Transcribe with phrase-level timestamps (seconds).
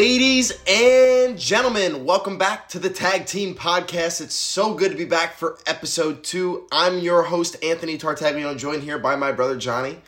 [0.00, 4.20] Ladies and gentlemen, welcome back to the Tag Team Podcast.
[4.20, 6.68] It's so good to be back for episode two.
[6.70, 9.98] I'm your host, Anthony Tartaglione, joined here by my brother Johnny.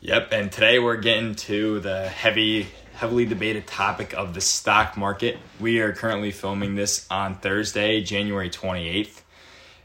[0.00, 5.36] Yep, and today we're getting to the heavy, heavily debated topic of the stock market.
[5.60, 9.20] We are currently filming this on Thursday, January 28th,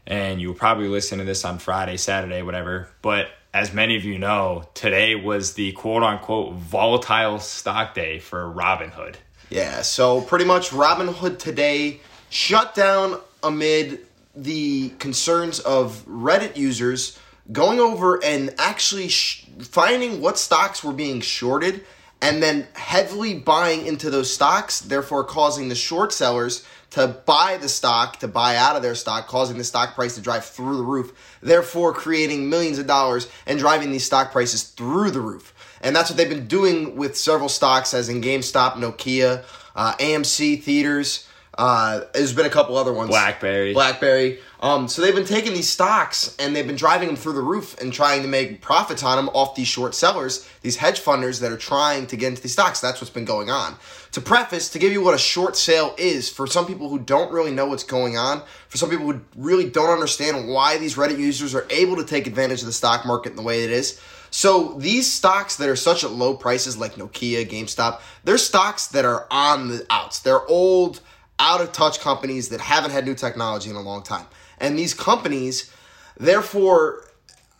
[0.06, 2.88] and you'll probably listen to this on Friday, Saturday, whatever.
[3.02, 8.50] But as many of you know, today was the quote unquote volatile stock day for
[8.50, 9.16] Robinhood.
[9.50, 17.18] Yeah, so pretty much Robinhood today shut down amid the concerns of Reddit users
[17.50, 21.84] going over and actually sh- finding what stocks were being shorted
[22.22, 27.68] and then heavily buying into those stocks, therefore causing the short sellers to buy the
[27.68, 30.84] stock, to buy out of their stock, causing the stock price to drive through the
[30.84, 35.54] roof, therefore creating millions of dollars and driving these stock prices through the roof.
[35.80, 40.62] And that's what they've been doing with several stocks, as in GameStop, Nokia, uh, AMC
[40.62, 41.26] Theaters.
[41.60, 43.10] Uh, there's been a couple other ones.
[43.10, 43.74] Blackberry.
[43.74, 44.38] Blackberry.
[44.60, 47.78] Um, so they've been taking these stocks and they've been driving them through the roof
[47.80, 51.52] and trying to make profits on them off these short sellers, these hedge funders that
[51.52, 52.80] are trying to get into these stocks.
[52.80, 53.76] That's what's been going on.
[54.12, 57.32] To preface, to give you what a short sale is for some people who don't
[57.32, 61.18] really know what's going on, for some people who really don't understand why these Reddit
[61.18, 64.00] users are able to take advantage of the stock market in the way it is.
[64.30, 69.04] So these stocks that are such at low prices like Nokia, GameStop, they're stocks that
[69.04, 70.20] are on the outs.
[70.20, 71.00] They're old
[71.38, 74.26] out of touch companies that haven't had new technology in a long time.
[74.58, 75.72] And these companies,
[76.18, 77.08] therefore,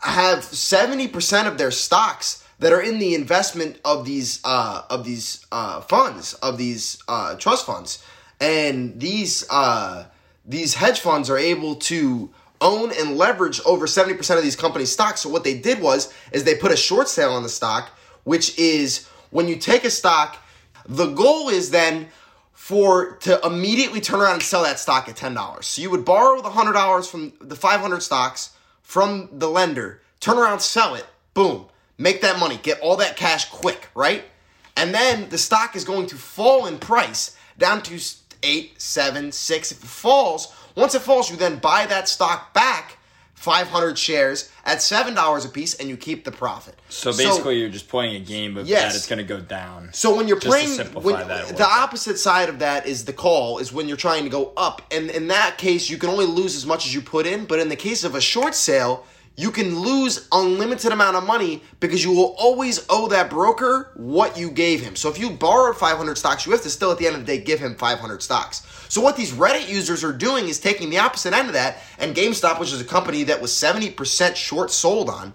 [0.01, 5.45] have 70% of their stocks that are in the investment of these uh, of these
[5.51, 8.05] uh, funds of these uh, trust funds,
[8.39, 10.07] and these uh,
[10.45, 14.93] these hedge funds are able to own and leverage over seventy percent of these companies'
[14.93, 15.21] stocks.
[15.21, 17.91] So what they did was is they put a short sale on the stock,
[18.25, 20.37] which is when you take a stock,
[20.87, 22.09] the goal is then
[22.53, 25.67] for to immediately turn around and sell that stock at ten dollars.
[25.67, 28.51] So you would borrow the hundred dollars from the five hundred stocks
[28.83, 33.49] from the lender, turn around, sell it, boom, make that money, get all that cash
[33.49, 34.25] quick, right?
[34.77, 37.99] And then the stock is going to fall in price down to
[38.43, 39.73] eight, seven, six.
[39.73, 42.99] If it falls, once it falls, you then buy that stock back
[43.35, 46.79] 500 shares at $7 a piece and you keep the profit.
[46.91, 48.93] So basically, you're just playing a game of Yes.
[48.93, 49.89] that it's going to go down.
[49.95, 53.15] So when you're playing, when, that a little the opposite side of that is the
[53.15, 56.27] call is when you're trying to go up, and in that case, you can only
[56.27, 57.47] lose as much as you put in.
[57.47, 61.63] But in the case of a short sale, you can lose unlimited amount of money
[61.79, 64.97] because you will always owe that broker what you gave him.
[64.97, 67.39] So if you borrowed 500 stocks, you have to still at the end of the
[67.39, 68.67] day give him 500 stocks.
[68.89, 72.15] So what these Reddit users are doing is taking the opposite end of that, and
[72.15, 75.33] GameStop, which is a company that was 70% short sold on,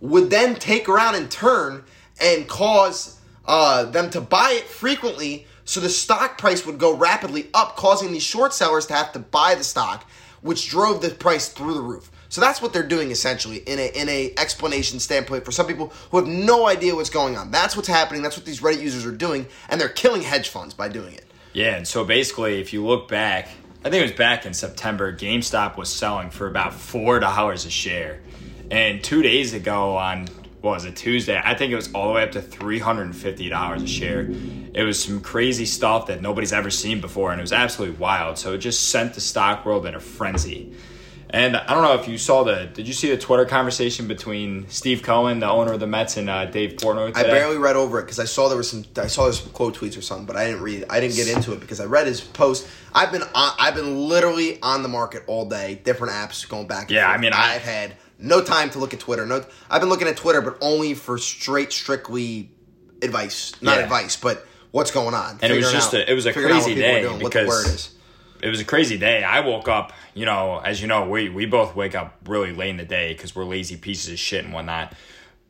[0.00, 1.84] would then take around and turn
[2.20, 7.48] and cause uh, them to buy it frequently so the stock price would go rapidly
[7.52, 10.08] up, causing these short sellers to have to buy the stock,
[10.40, 12.10] which drove the price through the roof.
[12.36, 15.90] So that's what they're doing essentially in a in a explanation standpoint for some people
[16.10, 17.50] who have no idea what's going on.
[17.50, 18.20] That's what's happening.
[18.20, 21.24] That's what these Reddit users are doing, and they're killing hedge funds by doing it.
[21.54, 23.48] Yeah, and so basically, if you look back,
[23.86, 27.70] I think it was back in September, GameStop was selling for about four dollars a
[27.70, 28.20] share,
[28.70, 30.26] and two days ago on
[30.60, 33.04] what was it Tuesday, I think it was all the way up to three hundred
[33.04, 34.28] and fifty dollars a share.
[34.74, 38.36] It was some crazy stuff that nobody's ever seen before, and it was absolutely wild.
[38.36, 40.74] So it just sent the stock world in a frenzy.
[41.30, 42.66] And I don't know if you saw the.
[42.72, 46.30] Did you see the Twitter conversation between Steve Cohen, the owner of the Mets, and
[46.30, 47.16] uh, Dave Portnoy?
[47.16, 48.84] I barely read over it because I saw there was some.
[48.96, 50.84] I saw there was some quote tweets or something, but I didn't read.
[50.88, 52.68] I didn't get into it because I read his post.
[52.94, 56.82] I've been on, I've been literally on the market all day, different apps going back.
[56.82, 59.26] And Yeah, I mean, I- I've had no time to look at Twitter.
[59.26, 62.50] No, I've been looking at Twitter, but only for straight, strictly
[63.02, 63.82] advice, not Yeah.
[63.82, 65.38] advice, but what's going on.
[65.42, 67.18] And it was just out- a- it was a figuring out what crazy day doing,
[67.18, 67.90] because-.
[68.46, 69.24] It was a crazy day.
[69.24, 72.70] I woke up, you know, as you know, we we both wake up really late
[72.70, 74.92] in the day because we're lazy pieces of shit and whatnot.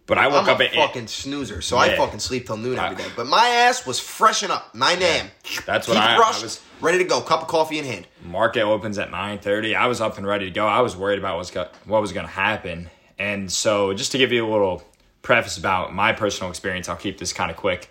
[0.06, 2.78] But I woke I'm up a at fucking snoozer, so I fucking sleep till noon
[2.78, 3.08] every Uh.
[3.16, 5.31] But my ass was freshen up, 9 a.m.
[5.66, 8.06] That's what I- I brushed, was- ready to go, cup of coffee in hand.
[8.25, 9.75] market opens at nine thirty.
[9.75, 10.64] I was up and ready to go.
[10.66, 12.88] I was worried about what's go- what was going to happen,
[13.19, 14.84] and so just to give you a little
[15.22, 17.90] preface about my personal experience, I'll keep this kind of quick.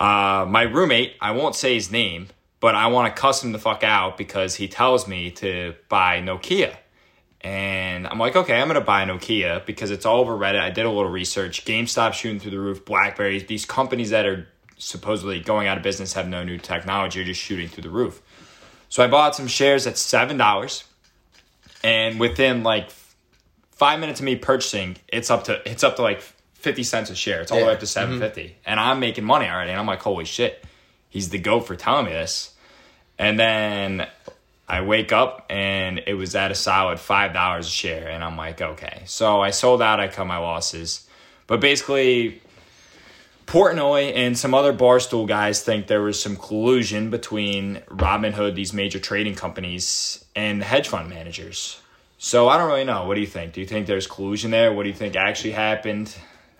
[0.00, 2.26] Uh, my roommate, I won't say his name,
[2.60, 6.20] but I want to cuss him the fuck out because he tells me to buy
[6.20, 6.76] Nokia.
[7.42, 10.58] And I'm like, okay, I'm going to buy Nokia because it's all over Reddit.
[10.58, 11.64] I did a little research.
[11.64, 14.48] GameStop shooting through the roof, Blackberries, these companies that are
[14.78, 18.22] supposedly going out of business have no new technology are just shooting through the roof.
[18.88, 20.84] So I bought some shares at seven dollars,
[21.82, 22.90] and within like
[23.70, 26.20] five minutes of me purchasing, it's up to it's up to like
[26.54, 27.40] fifty cents a share.
[27.42, 28.54] It's all the way up to seven mm-hmm.
[28.64, 30.64] and I'm making money already, and I'm like, holy shit.
[31.16, 32.52] He's the goat for telling me this.
[33.18, 34.06] And then
[34.68, 38.36] I wake up and it was at a solid five dollars a share, and I'm
[38.36, 39.02] like, okay.
[39.06, 39.98] So I sold out.
[39.98, 41.08] I cut my losses,
[41.46, 42.42] but basically,
[43.46, 48.98] Portnoy and some other barstool guys think there was some collusion between Robinhood, these major
[48.98, 51.80] trading companies, and hedge fund managers.
[52.18, 53.06] So I don't really know.
[53.06, 53.52] What do you think?
[53.54, 54.72] Do you think there's collusion there?
[54.74, 56.14] What do you think actually happened?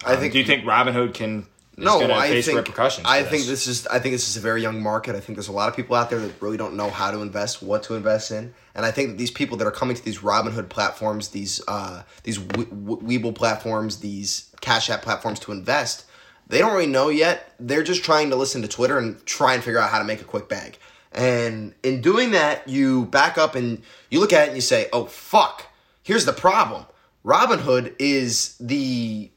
[0.04, 1.46] I Um, think- Do you think Robinhood can?
[1.78, 3.06] No, gonna I face think repercussions.
[3.08, 5.14] I for think this is I think this is a very young market.
[5.14, 7.20] I think there's a lot of people out there that really don't know how to
[7.20, 10.02] invest, what to invest in, and I think that these people that are coming to
[10.04, 15.52] these Robinhood platforms, these uh, these we- we- Webull platforms, these Cash App platforms to
[15.52, 16.06] invest,
[16.46, 17.52] they don't really know yet.
[17.60, 20.20] They're just trying to listen to Twitter and try and figure out how to make
[20.22, 20.78] a quick bag.
[21.12, 24.88] And in doing that, you back up and you look at it and you say,
[24.94, 25.66] "Oh fuck,
[26.02, 26.86] here's the problem.
[27.24, 29.30] Robinhood is the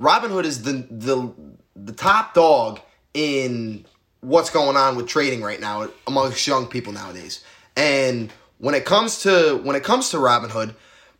[0.00, 1.32] Robinhood is the the
[1.76, 2.80] the top dog
[3.14, 3.84] in
[4.20, 7.44] what's going on with trading right now amongst young people nowadays.
[7.76, 10.74] And when it comes to when it comes to Robinhood,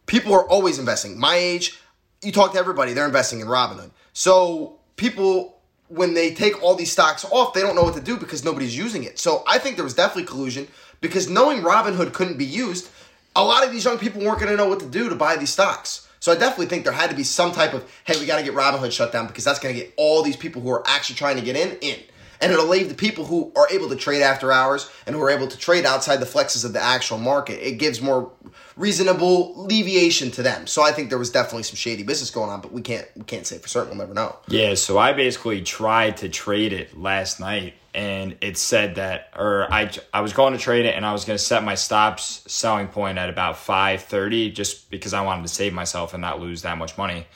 [0.06, 1.18] people are always investing.
[1.18, 1.80] My age,
[2.22, 3.90] you talk to everybody, they're investing in Robinhood.
[4.12, 8.16] So people when they take all these stocks off, they don't know what to do
[8.16, 9.18] because nobody's using it.
[9.18, 10.68] So I think there was definitely collusion
[11.00, 12.88] because knowing Robinhood couldn't be used,
[13.34, 15.36] a lot of these young people weren't going to know what to do to buy
[15.36, 16.08] these stocks.
[16.20, 18.44] So I definitely think there had to be some type of, hey, we got to
[18.44, 21.16] get Robinhood shut down because that's going to get all these people who are actually
[21.16, 21.98] trying to get in in.
[22.42, 25.30] And it'll leave the people who are able to trade after hours and who are
[25.30, 27.66] able to trade outside the flexes of the actual market.
[27.66, 28.32] It gives more
[28.76, 30.66] reasonable alleviation to them.
[30.66, 33.24] So I think there was definitely some shady business going on, but we can't we
[33.24, 33.90] can't say for certain.
[33.90, 34.38] We'll never know.
[34.48, 39.66] Yeah, so I basically tried to trade it last night and it said that or
[39.72, 42.42] I I was going to trade it and I was going to set my stops
[42.46, 46.62] selling point at about 5:30 just because I wanted to save myself and not lose
[46.62, 47.26] that much money.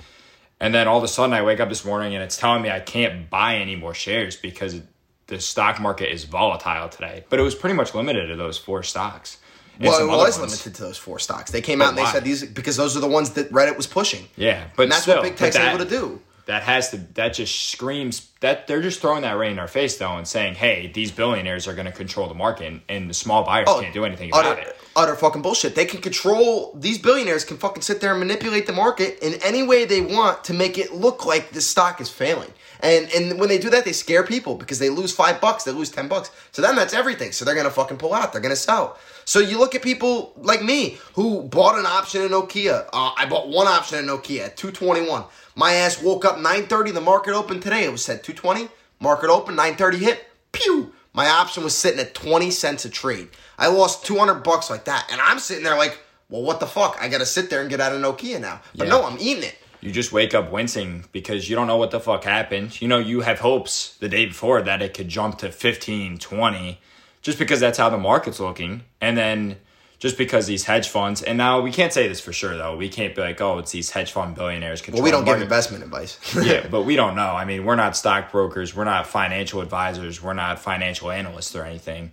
[0.60, 2.70] And then all of a sudden I wake up this morning and it's telling me
[2.70, 4.80] I can't buy any more shares because
[5.26, 7.24] the stock market is volatile today.
[7.28, 9.38] But it was pretty much limited to those four stocks.
[9.78, 10.52] And Well, it was ones.
[10.52, 11.50] limited to those four stocks.
[11.50, 12.12] They came out and they why?
[12.12, 14.28] said these because those are the ones that Reddit was pushing.
[14.36, 16.20] Yeah, but And that's still, what big tech's that- able to do.
[16.46, 19.96] That has to that just screams that they're just throwing that right in our face
[19.96, 23.14] though and saying hey these billionaires are going to control the market and, and the
[23.14, 25.74] small buyers can't do anything about Oh, it Utter fucking bullshit.
[25.74, 29.62] They can control these billionaires can fucking sit there and manipulate the market in any
[29.64, 32.52] way they want to make it look like the stock is failing.
[32.78, 35.72] And and when they do that, they scare people because they lose five bucks, they
[35.72, 36.30] lose ten bucks.
[36.52, 37.32] So then that's everything.
[37.32, 38.32] So they're gonna fucking pull out.
[38.32, 38.96] They're gonna sell.
[39.24, 42.86] So you look at people like me who bought an option in Nokia.
[42.92, 45.24] Uh, I bought one option in Nokia at two twenty one.
[45.54, 46.90] My ass woke up nine thirty.
[46.90, 47.84] The market opened today.
[47.84, 48.68] It was set two twenty.
[49.00, 50.24] Market open nine thirty hit.
[50.52, 50.92] Pew.
[51.12, 53.28] My option was sitting at 20 cents a trade.
[53.56, 55.06] I lost 200 bucks like that.
[55.12, 55.96] And I'm sitting there like,
[56.28, 56.98] well, what the fuck?
[57.00, 58.60] I got to sit there and get out of Nokia now.
[58.76, 58.94] But Yeah.
[58.94, 59.56] no, I'm eating it.
[59.80, 62.98] you just wake up wincing because you don't know what the fuck happened you know
[62.98, 66.80] you have hopes the day before that it could jump to 15 20
[67.22, 69.56] just because that's how the market's looking and then
[70.04, 72.90] just because these hedge funds and now we can't say this for sure though we
[72.90, 76.18] can't be like oh it's these hedge fund billionaires Well, we don't give investment advice.
[76.42, 77.30] yeah, but we don't know.
[77.30, 82.12] I mean, we're not stockbrokers, we're not financial advisors, we're not financial analysts or anything.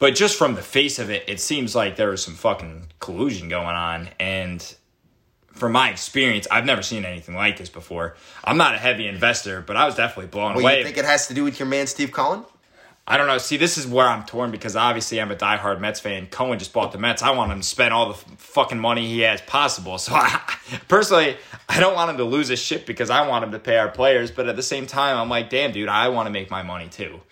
[0.00, 3.48] But just from the face of it, it seems like there was some fucking collusion
[3.48, 4.08] going on.
[4.18, 4.74] And
[5.52, 8.16] from my experience, I've never seen anything like this before.
[8.44, 10.78] I'm not a heavy investor, but I was definitely blown well, away.
[10.78, 12.44] you think it has to do with your man, Steve Cohen?
[13.10, 13.38] I don't know.
[13.38, 16.26] See, this is where I'm torn because obviously I'm a diehard Mets fan.
[16.26, 17.22] Cohen just bought the Mets.
[17.22, 19.96] I want him to spend all the fucking money he has possible.
[19.96, 20.38] So, I,
[20.88, 21.38] personally,
[21.70, 23.88] I don't want him to lose his shit because I want him to pay our
[23.88, 24.30] players.
[24.30, 26.88] But at the same time, I'm like, damn, dude, I want to make my money
[26.88, 27.22] too.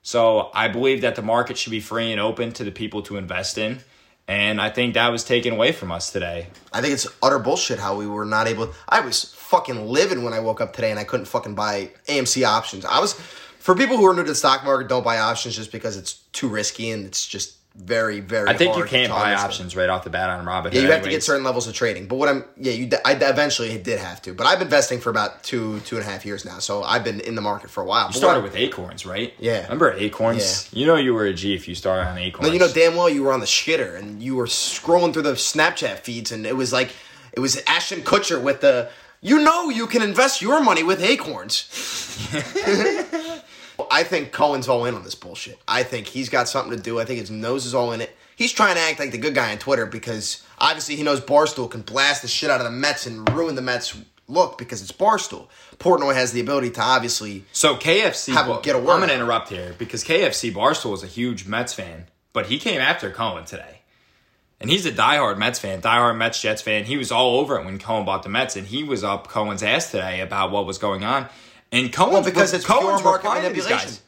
[0.00, 3.18] So, I believe that the market should be free and open to the people to
[3.18, 3.80] invest in.
[4.28, 6.48] And I think that was taken away from us today.
[6.72, 8.72] I think it's utter bullshit how we were not able.
[8.88, 12.44] I was fucking living when I woke up today and I couldn't fucking buy AMC
[12.44, 12.84] options.
[12.84, 13.20] I was,
[13.66, 16.12] for people who are new to the stock market, don't buy options just because it's
[16.30, 18.48] too risky and it's just very, very.
[18.48, 20.74] I think you can't buy options right off the bat on Robinhood.
[20.74, 22.06] Yeah, you have to get certain levels of trading.
[22.06, 24.34] But what I'm, yeah, you, I eventually did have to.
[24.34, 26.60] But I've been investing for about two, two and a half years now.
[26.60, 28.06] So I've been in the market for a while.
[28.06, 29.34] You started with Acorns, right?
[29.40, 29.64] Yeah.
[29.64, 30.70] Remember Acorns?
[30.72, 30.78] Yeah.
[30.78, 32.46] You know you were a G if you started on Acorns.
[32.46, 35.22] Then you know damn well you were on the shitter and you were scrolling through
[35.22, 36.92] the Snapchat feeds and it was like
[37.32, 38.90] it was Ashton Kutcher with the
[39.22, 41.66] you know you can invest your money with acorns.
[43.96, 45.58] I think Cohen's all in on this bullshit.
[45.66, 47.00] I think he's got something to do.
[47.00, 48.14] I think his nose is all in it.
[48.36, 51.70] He's trying to act like the good guy on Twitter because obviously he knows Barstool
[51.70, 53.96] can blast the shit out of the Mets and ruin the Mets
[54.28, 55.46] look because it's Barstool.
[55.78, 59.08] Portnoy has the ability to obviously So KFC, Have a- Bar- get a I'm going
[59.08, 63.10] to interrupt here because KFC Barstool is a huge Mets fan, but he came after
[63.10, 63.80] Cohen today,
[64.60, 66.84] and he's a diehard Mets fan, diehard Mets Jets fan.
[66.84, 69.62] He was all over it when Cohen bought the Mets, and he was up Cohen's
[69.62, 71.28] ass today about what was going on.
[71.76, 73.90] And Cohen, Well, because it's Cohen's pure market replying to these manipulation.
[73.90, 74.00] guys.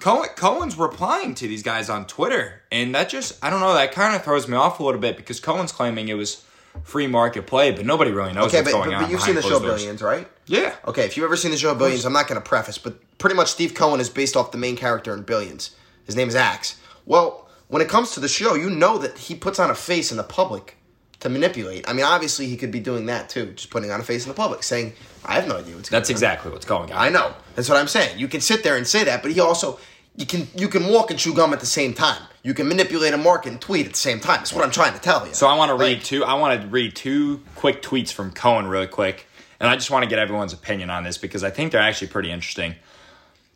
[0.00, 3.92] Cohen, Cohen's replying to these guys on Twitter, and that just I don't know that
[3.92, 6.44] kind of throws me off a little bit because Cohen's claiming it was
[6.82, 9.02] free market play, but nobody really knows Okay, what's but, going but, on.
[9.02, 9.80] but you've seen the show doors.
[9.80, 10.28] Billions, right?
[10.46, 12.96] Yeah, Okay, if you've ever seen the show Billions, I'm not going to preface, but
[13.18, 15.70] pretty much Steve Cohen is based off the main character in Billions.
[16.04, 16.78] His name is Axe.
[17.06, 20.10] Well, when it comes to the show, you know that he puts on a face
[20.10, 20.76] in the public
[21.24, 21.88] to manipulate.
[21.88, 24.28] I mean, obviously he could be doing that too, just putting on a face in
[24.28, 24.92] the public, saying,
[25.24, 26.98] "I have no idea what's." that's going on." That's exactly what's going on.
[26.98, 27.34] I know.
[27.56, 28.18] That's what I'm saying.
[28.18, 29.78] You can sit there and say that, but he also
[30.16, 32.22] you can you can walk and chew gum at the same time.
[32.42, 34.36] You can manipulate a market and tweet at the same time.
[34.36, 35.32] That's what I'm trying to tell you.
[35.32, 36.24] So I want to Like, read two.
[36.24, 39.26] I want to read two quick tweets from Cohen really quick,
[39.58, 42.08] and I just want to get everyone's opinion on this because I think they're actually
[42.08, 42.74] pretty interesting.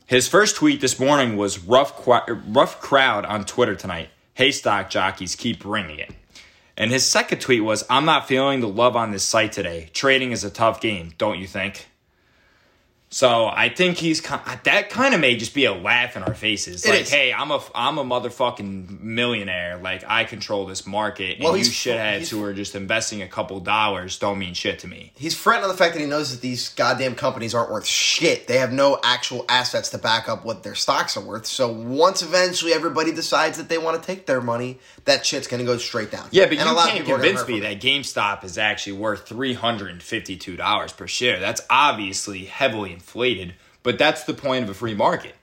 [0.07, 4.09] His first tweet this morning was rough, rough crowd on Twitter tonight.
[4.33, 6.15] Hey, stock jockeys, keep bringing it.
[6.79, 9.91] And his second tweet was, I'm not feeling the love on this site today.
[9.93, 11.88] Trading is a tough game, don't you think?
[13.11, 16.85] So I think he's that kind of may just be a laugh in our faces.
[16.85, 17.11] It like, is.
[17.11, 19.79] hey, I'm a I'm a motherfucking millionaire.
[19.79, 23.27] Like I control this market, and Well, you he's- shitheads who are just investing a
[23.29, 25.13] couple dollars don't mean shit to me.
[25.17, 28.47] He's fretting on the fact that he knows that these goddamn companies aren't worth shit.
[28.47, 31.47] They have no actual assets to back up what their stocks are worth.
[31.47, 35.61] So once eventually everybody decides that they want to take their money, that shit's going
[35.61, 36.29] to go straight down.
[36.31, 39.27] Yeah, but And a you lot of can't convince me that GameStop is actually worth
[39.27, 41.41] three hundred and fifty-two dollars per share.
[41.41, 45.35] That's obviously heavily inflated, but that's the point of a free market.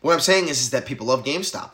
[0.00, 1.70] What I'm saying is, is that people love GameStop.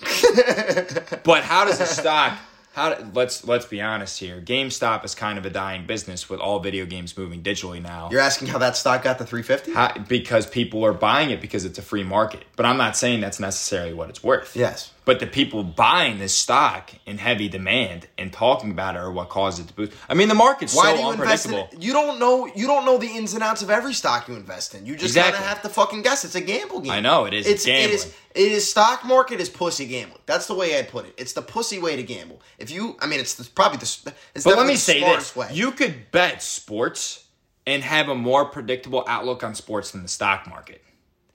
[1.24, 2.38] But how does a stock?
[2.72, 4.40] How do- let's let's be honest here.
[4.40, 8.08] GameStop is kind of a dying business with all video games moving digitally now.
[8.12, 9.72] You're asking how that stock got to 350?
[9.72, 12.44] How, because people are buying it because it's a free market.
[12.56, 14.54] But I'm not saying that's necessarily what it's worth.
[14.54, 14.92] Yes.
[15.06, 19.28] But the people buying this stock in heavy demand and talking about it are what
[19.30, 19.92] caused it to boost.
[20.08, 21.82] I mean, the market's Why so do you invest in unpredictable.
[21.84, 22.46] You don't know.
[22.54, 24.84] You don't know the ins and outs of every stock you invest in.
[24.86, 25.32] You just Exactly.
[25.38, 26.24] kind of have to fucking guess.
[26.24, 26.92] It's a gamble game.
[26.92, 27.46] I know, it is.
[27.46, 28.20] It's It's it is gambling.
[28.34, 30.20] it is stock market is pussy gambling.
[30.26, 31.14] That's the way I'd put it.
[31.16, 32.40] It's the pussy way to gamble.
[32.58, 34.12] If you, I mean, it's the, probably the.
[34.34, 35.48] It's But let me the say this: way.
[35.52, 37.24] you could bet sports
[37.66, 40.82] and have a more predictable outlook on sports than the stock market.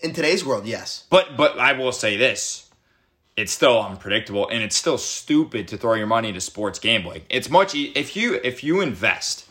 [0.01, 1.05] in today's world, yes.
[1.10, 2.64] But but I will say this:
[3.37, 7.23] it's still unpredictable, and it's still stupid to throw your money into sports gambling.
[7.29, 9.45] It's much e- if you if you invest,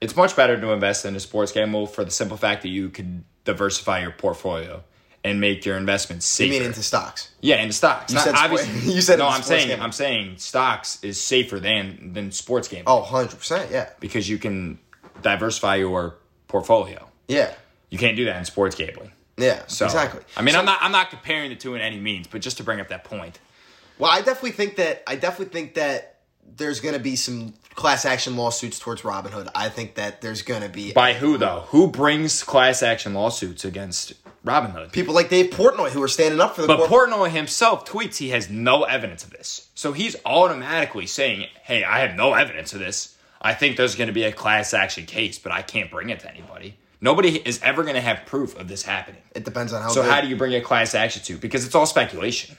[0.00, 2.88] it's much better to invest in a sports gamble for the simple fact that you
[2.88, 4.82] could diversify your portfolio
[5.22, 7.32] and make your investments You mean into stocks?
[7.40, 8.12] yeah, into stocks.
[8.12, 9.28] You Not- said obviously, you said no.
[9.28, 9.84] I'm saying gambling.
[9.84, 13.70] I'm saying stocks is safer than than sports gambling Oh, 100 percent.
[13.70, 14.78] Yeah, because you can
[15.22, 16.16] diversify your
[16.48, 17.08] portfolio.
[17.28, 17.52] yeah,
[17.90, 19.12] You can't do that in sports gambling.
[19.36, 19.62] Yeah.
[19.66, 20.22] So, exactly.
[20.36, 22.56] I mean, So- I'm not I'm not comparing the two in any means, but just
[22.58, 23.38] to bring up that point.
[23.98, 26.18] Well, I definitely think that I definitely think that
[26.56, 29.50] there's going to be some class action lawsuits towards Robinhood.
[29.54, 31.64] I think that there's going to be By who though?
[31.68, 34.14] Who brings class action lawsuits against
[34.44, 34.92] Robinhood?
[34.92, 38.16] people like Dave Portnoy who are standing up for the But corp- Portnoy himself tweets
[38.18, 39.68] he has no evidence of this.
[39.74, 43.16] So he's automatically saying, "Hey, I have no evidence of this.
[43.42, 46.20] I think there's going to be a class action case, but I can't bring it
[46.20, 46.76] to anybody.
[47.00, 49.20] Nobody is ever going to have proof of this happening.
[49.34, 49.88] It depends on how.
[49.88, 51.40] So good- how do you bring a class action suit?
[51.40, 52.56] Because it's all speculation.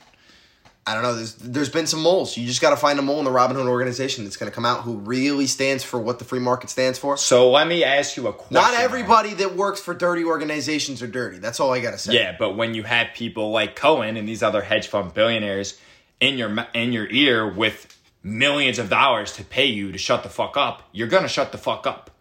[0.85, 1.15] I don't know.
[1.15, 2.37] There's there's been some moles.
[2.37, 4.55] You just got to find a mole in the Robin Hood organization that's going to
[4.55, 7.17] come out who really stands for what the free market stands for.
[7.17, 8.53] So let me ask you a question.
[8.53, 11.39] Not everybody that works for dirty organizations are dirty.
[11.39, 12.13] That's all I got to say.
[12.13, 15.77] Yeah, but when you have people like Cohen and these other hedge fund billionaires
[16.21, 20.29] in your in your ear with millions of dollars to pay you to shut the
[20.29, 22.11] fuck up, you're gonna shut the fuck up.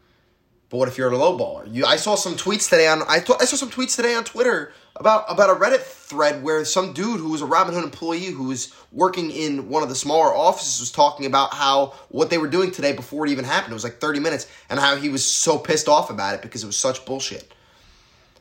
[0.77, 1.67] But what if you're a low baller?
[1.75, 4.25] You, I saw some tweets today on I, th- I saw some tweets today on
[4.25, 8.49] Twitter about about a Reddit thread where some dude who was a Robinhood employee who
[8.49, 12.47] was working in one of the smaller offices was talking about how what they were
[12.47, 13.73] doing today before it even happened.
[13.73, 16.63] It was like 30 minutes and how he was so pissed off about it because
[16.63, 17.55] it was such bullshit.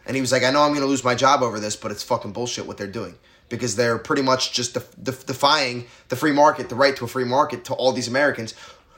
[0.05, 1.89] And he was like, I know I'm going to lose my job over this, but
[1.89, 3.15] it's fucking bullshit what they're doing
[3.47, 7.07] because they're pretty much just def- def- defying the free market, the right to a
[7.07, 8.55] free market to all these Americans.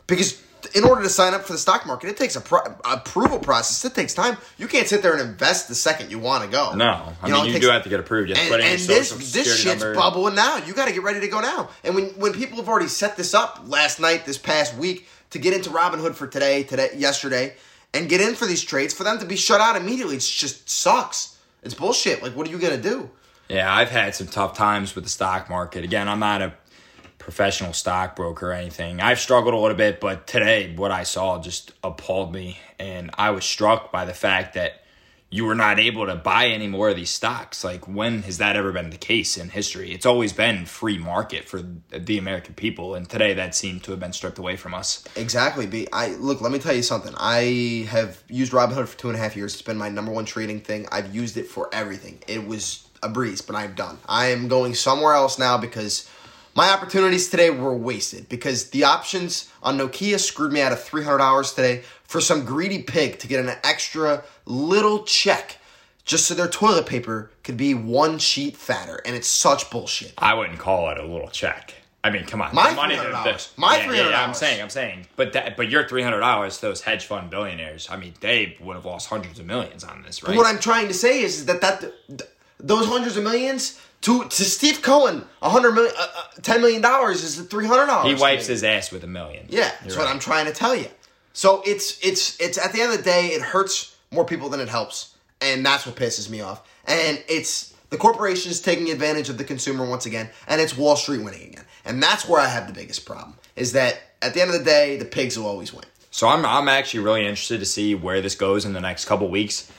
[0.08, 0.42] Because
[0.76, 3.84] in order to sign up for the stock market, it takes a pro- approval process.
[3.86, 4.38] It takes time.
[4.58, 6.74] You can't sit there and invest the second you want to go.
[6.74, 6.86] No,
[7.22, 8.30] I You know, mean it you takes- do have to get approved.
[8.30, 9.96] You have and, and this this shit's number.
[9.96, 10.58] bubbling now.
[10.58, 11.70] You got to get ready to go now.
[11.84, 15.40] And when when people have already set this up last night, this past week, to
[15.40, 17.56] get into Robinhood for today, today, yesterday,
[17.94, 20.70] and get in for these trades, for them to be shut out immediately, it just
[20.70, 21.38] sucks.
[21.64, 22.22] It's bullshit.
[22.24, 23.10] Like, what are you gonna do?
[23.50, 25.84] Yeah, I've had some tough times with the stock market.
[25.84, 26.54] Again, I'm not a
[27.20, 29.02] professional stockbroker or anything.
[29.02, 32.60] I've struggled a little bit, but today what I saw just appalled me.
[32.80, 34.84] And I was struck by the fact that
[35.30, 37.64] you were not able to buy any more of these stocks.
[37.64, 39.92] Like, when has that ever been the case in history?
[39.92, 42.96] It's always been free market for the American people.
[42.96, 45.04] And today that seemed to have been stripped away from us.
[45.18, 45.68] Exactly.
[45.68, 45.88] B.
[45.92, 46.40] I look.
[46.40, 47.14] Let me tell you something.
[47.18, 49.54] I have used Robinhood for two and a half years.
[49.54, 50.88] It's been my number one trading thing.
[50.94, 52.24] I've used it for everything.
[52.28, 53.98] It was a breeze, but I'm done.
[54.08, 56.10] I am going somewhere else now because
[56.58, 61.54] my opportunities today were wasted because the options on Nokia screwed me out of $300
[61.56, 65.58] today for some greedy pig to get an extra little check
[66.04, 69.00] just so their toilet paper could be one sheet fatter.
[69.06, 70.14] And it's such bullshit.
[70.18, 71.76] I wouldn't call it a little check.
[72.04, 72.56] I mean, come on.
[72.56, 73.14] My the money 300.
[73.26, 76.02] that- the- My yeah, yeah, yeah, I'm saying, I'm saying, but that, but your three
[76.02, 77.88] hundred dollars, those hedge fund billionaires.
[77.92, 80.36] I mean, they would have lost hundreds of millions on this, right?
[80.36, 82.22] What I'm trying to say is, is that that th-
[82.60, 86.82] those hundreds of millions to to Steve Cohen, a hundred million, uh, uh, ten million
[86.82, 88.14] dollars is three hundred dollars.
[88.14, 89.46] he wipes his ass with a million.
[89.50, 90.14] Yeah, that's You're what right.
[90.14, 90.88] I'm trying to tell you.
[91.34, 94.60] So it's it's it's at the end of the day, it hurts more people than
[94.60, 96.68] it helps, and that's what pisses me off.
[96.86, 101.24] And it's the corporations taking advantage of the consumer once again, and it's Wall Street
[101.24, 101.66] winning again.
[101.86, 103.36] And that's where I have the biggest problem.
[103.56, 105.86] Is that at the end of the day, the pigs will always win.
[106.12, 109.28] So I'm I'm actually really interested to see where this goes in the next couple
[109.30, 109.72] weeks.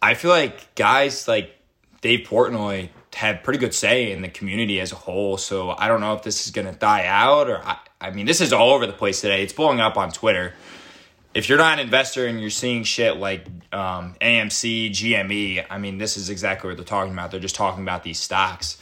[0.00, 1.54] I feel like guys like
[2.00, 5.36] Dave Portnoy have pretty good say in the community as a whole.
[5.36, 8.26] So I don't know if this is going to die out or I, I mean
[8.26, 9.42] this is all over the place today.
[9.42, 10.54] It's blowing up on Twitter.
[11.34, 15.98] If you're not an investor and you're seeing shit like um, AMC, GME, I mean
[15.98, 17.30] this is exactly what they're talking about.
[17.30, 18.78] They're just talking about these stocks,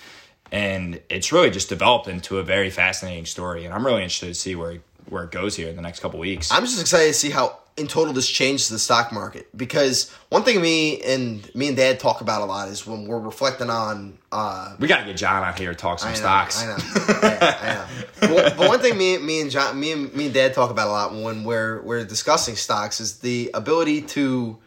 [0.53, 3.65] and it's really just developed into a very fascinating story.
[3.65, 4.79] And I'm really interested to see where
[5.09, 6.51] where it goes here in the next couple weeks.
[6.51, 10.43] I'm just excited to see how in total this changes the stock market because one
[10.43, 14.19] thing me and me and Dad talk about a lot is when we're reflecting on
[14.33, 16.63] uh, We got to get John out here to talk some I know, stocks.
[16.63, 16.77] I know.
[17.23, 18.35] Yeah, I know.
[18.35, 20.89] But, but one thing me, me and John, me and me and Dad talk about
[20.89, 24.59] a lot when we're we're discussing stocks is the ability to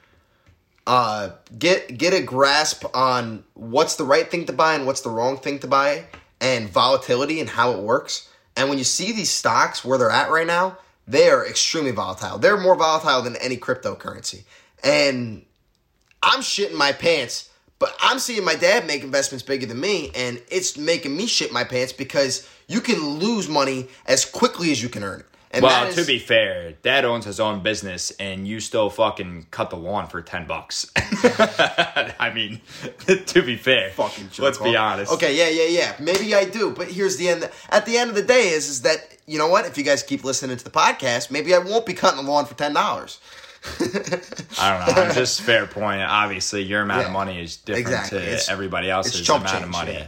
[0.86, 5.10] uh, get get a grasp on what's the right thing to buy and what's the
[5.10, 6.06] wrong thing to buy,
[6.40, 8.30] and volatility and how it works.
[8.56, 10.78] And when you see these stocks where they're at right now,
[11.10, 12.38] they are extremely volatile.
[12.38, 14.44] They're more volatile than any cryptocurrency.
[14.84, 15.44] And
[16.22, 20.40] I'm shitting my pants, but I'm seeing my dad make investments bigger than me, and
[20.52, 24.90] it's making me shit my pants because you can lose money as quickly as you
[24.90, 25.26] can earn it.
[25.52, 29.48] And well, that to be fair, Dad owns his own business, and you still fucking
[29.50, 30.92] cut the lawn for ten bucks.
[30.96, 32.62] I mean,
[33.26, 35.12] to be fair, fucking jerk let's be honest.
[35.14, 35.96] Okay, yeah, yeah, yeah.
[36.00, 37.50] Maybe I do, but here's the end.
[37.70, 39.66] At the end of the day, is is that you know what?
[39.66, 42.46] If you guys keep listening to the podcast, maybe I won't be cutting the lawn
[42.46, 43.20] for ten dollars.
[43.80, 45.02] I don't know.
[45.04, 46.02] I'm just fair point.
[46.02, 47.08] Obviously, your amount Yeah.
[47.08, 48.20] of money is different Exactly.
[48.20, 49.94] to It's- everybody else's amount of money.
[49.94, 50.08] yeah.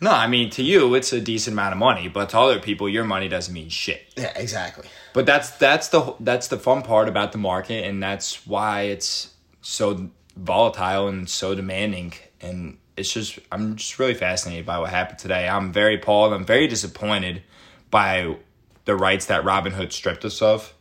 [0.00, 2.88] No, I mean to you, it's a decent amount of money, but to other people,
[2.88, 4.12] your money doesn't mean shit.
[4.16, 4.88] Yeah, exactly.
[5.12, 9.32] But that's that's the that's the fun part about the market, and that's why it's
[9.62, 12.14] so volatile and so demanding.
[12.40, 15.48] And it's just I'm just really fascinated by what happened today.
[15.48, 16.32] I'm very appalled.
[16.32, 17.42] I'm very disappointed
[17.90, 18.36] by
[18.84, 20.74] the rights that Robinhood stripped us of.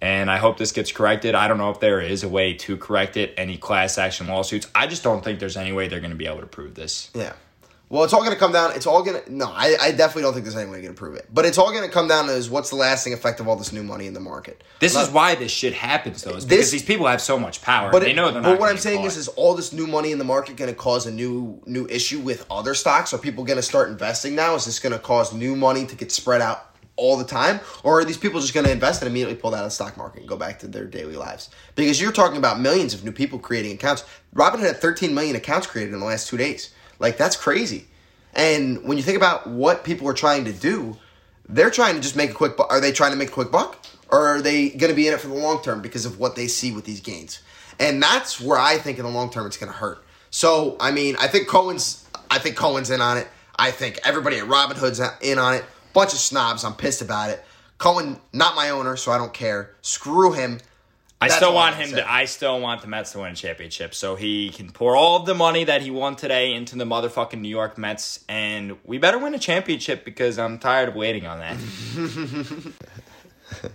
[0.00, 1.34] And I hope this gets corrected.
[1.34, 4.66] I don't know if there is a way to correct it, any class action lawsuits.
[4.74, 7.10] I just don't think there's any way they're going to be able to prove this.
[7.14, 7.32] Yeah.
[7.94, 8.72] Well, it's all going to come down.
[8.74, 9.32] It's all going to.
[9.32, 11.28] No, I, I definitely don't think there's any way going to prove it.
[11.32, 13.54] But it's all going to come down to is what's the lasting effect of all
[13.54, 14.64] this new money in the market.
[14.80, 17.38] This Not- is why this shit happens, though, is This- because these people have so
[17.38, 17.92] much power.
[17.92, 18.58] But they know they're But not.
[18.58, 21.06] what I'm saying is, is all this new money in the market going to cause
[21.06, 23.14] a new new issue with other stocks?
[23.14, 24.56] Are people going to start investing now?
[24.56, 28.00] Is this going to cause new money to get spread out all the time, or
[28.00, 29.96] are these people just going to invest and immediately pull that out of the stock
[29.96, 31.48] market and go back to their daily lives?
[31.76, 34.02] Because you're talking about millions of new people creating accounts.
[34.34, 36.70] Robinhood had 13 million accounts created in the last two days.
[36.98, 37.86] Like that's crazy.
[38.34, 40.96] And when you think about what people are trying to do,
[41.48, 42.58] they're trying to just make a quick.
[42.58, 43.84] Are they trying to make a quick buck?
[44.10, 46.36] Or are they going to be in it for the long term because of what
[46.36, 47.40] they see with these gains?
[47.80, 50.04] And that's where I think in the long term it's going to hurt.
[50.30, 53.28] So, I mean, I think Cohen's I think Cohen's in on it.
[53.56, 55.64] I think everybody at Robinhood's in on it.
[55.92, 56.64] Bunch of snobs.
[56.64, 57.44] I'm pissed about it.
[57.78, 59.74] Cohen, not my owner, so I don't care.
[59.82, 60.58] Screw him.
[61.24, 62.10] I That's still want him to.
[62.10, 65.26] I still want the Mets to win a championship, so he can pour all of
[65.26, 69.18] the money that he won today into the motherfucking New York Mets, and we better
[69.18, 72.72] win a championship because I'm tired of waiting on that.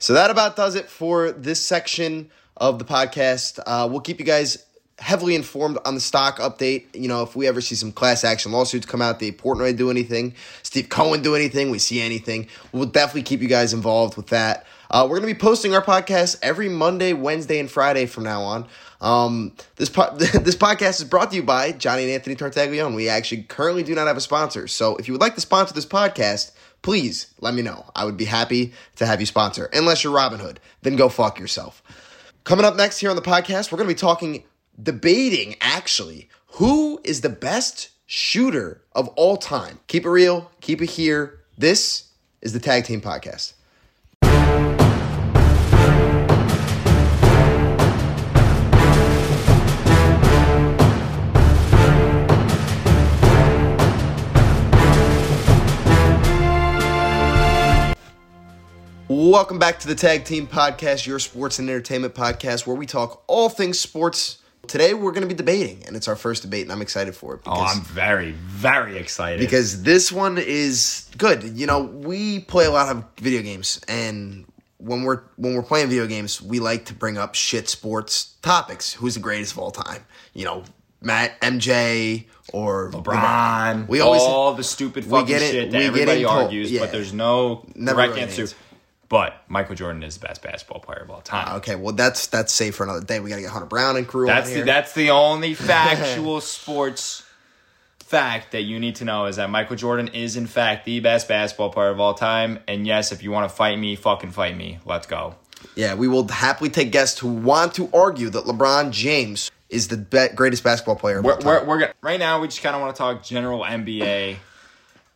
[0.00, 3.60] So that about does it for this section of the podcast.
[3.66, 4.64] Uh, we'll keep you guys
[5.00, 6.84] heavily informed on the stock update.
[6.94, 9.90] You know, if we ever see some class action lawsuits come out, Dave Portnoy do
[9.90, 14.28] anything, Steve Cohen do anything, we see anything, we'll definitely keep you guys involved with
[14.28, 14.66] that.
[14.90, 18.42] Uh, we're going to be posting our podcast every Monday, Wednesday, and Friday from now
[18.42, 18.66] on.
[19.00, 22.94] Um, this po- this podcast is brought to you by Johnny and Anthony Tartaglione.
[22.94, 25.74] We actually currently do not have a sponsor, so if you would like to sponsor
[25.74, 27.88] this podcast, please let me know.
[27.94, 29.70] I would be happy to have you sponsor.
[29.72, 31.82] Unless you're Robinhood, then go fuck yourself.
[32.44, 34.42] Coming up next here on the podcast, we're going to be talking,
[34.82, 39.80] debating actually who is the best shooter of all time.
[39.86, 41.40] Keep it real, keep it here.
[41.58, 43.54] This is the Tag Team Podcast.
[59.08, 63.22] Welcome back to the Tag Team Podcast, your sports and entertainment podcast, where we talk
[63.26, 64.39] all things sports
[64.70, 67.34] Today we're going to be debating, and it's our first debate, and I'm excited for
[67.34, 67.40] it.
[67.44, 69.40] Oh, I'm very, very excited.
[69.40, 71.42] because this one is good.
[71.42, 74.46] You know, we play a lot of video games, and
[74.78, 78.92] when we're when we're playing video games, we like to bring up shit sports topics.
[78.92, 80.04] Who's the greatest of all time?
[80.34, 80.62] You know,
[81.00, 86.82] Matt, MJ, or LeBron, We always all the stupid fucking shit that everybody argues, yeah.
[86.82, 88.42] but there's no Never correct really answer.
[88.42, 88.56] answer.
[89.10, 91.44] But Michael Jordan is the best basketball player of all time.
[91.48, 93.18] Ah, okay, well that's that's safe for another day.
[93.18, 94.26] We got to get Hunter Brown and crew.
[94.26, 97.24] That's on the, that's the only factual sports
[97.98, 101.26] fact that you need to know is that Michael Jordan is in fact the best
[101.26, 102.60] basketball player of all time.
[102.68, 104.78] And yes, if you want to fight me, fucking fight me.
[104.86, 105.34] Let's go.
[105.74, 109.96] Yeah, we will happily take guests who want to argue that LeBron James is the
[109.96, 111.46] be- greatest basketball player of all We're, time.
[111.46, 114.36] we're, we're gonna, right now we just kind of want to talk general NBA.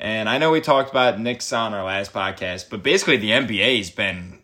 [0.05, 3.79] And I know we talked about Knicks on our last podcast, but basically the NBA
[3.79, 4.41] has been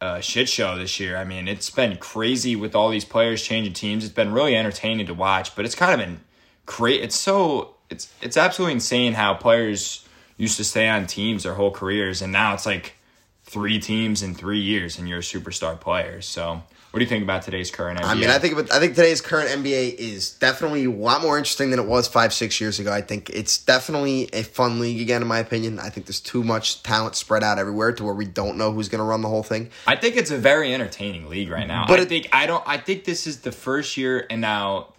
[0.00, 1.16] a shit show this year.
[1.16, 4.04] I mean, it's been crazy with all these players changing teams.
[4.04, 6.20] It's been really entertaining to watch, but it's kind of been
[6.64, 7.02] great.
[7.02, 11.72] It's so it's it's absolutely insane how players used to stay on teams their whole
[11.72, 12.94] careers, and now it's like
[13.42, 16.20] three teams in three years, and you're a superstar player.
[16.20, 16.62] So,
[16.94, 18.04] what do you think about today's current NBA?
[18.04, 21.70] I mean, I think I think today's current NBA is definitely a lot more interesting
[21.70, 22.92] than it was five, six years ago.
[22.92, 25.80] I think it's definitely a fun league again, in my opinion.
[25.80, 28.88] I think there's too much talent spread out everywhere to where we don't know who's
[28.88, 29.70] going to run the whole thing.
[29.88, 31.84] I think it's a very entertaining league right now.
[31.88, 32.62] But I it- think I don't.
[32.64, 34.92] I think this is the first year, and now.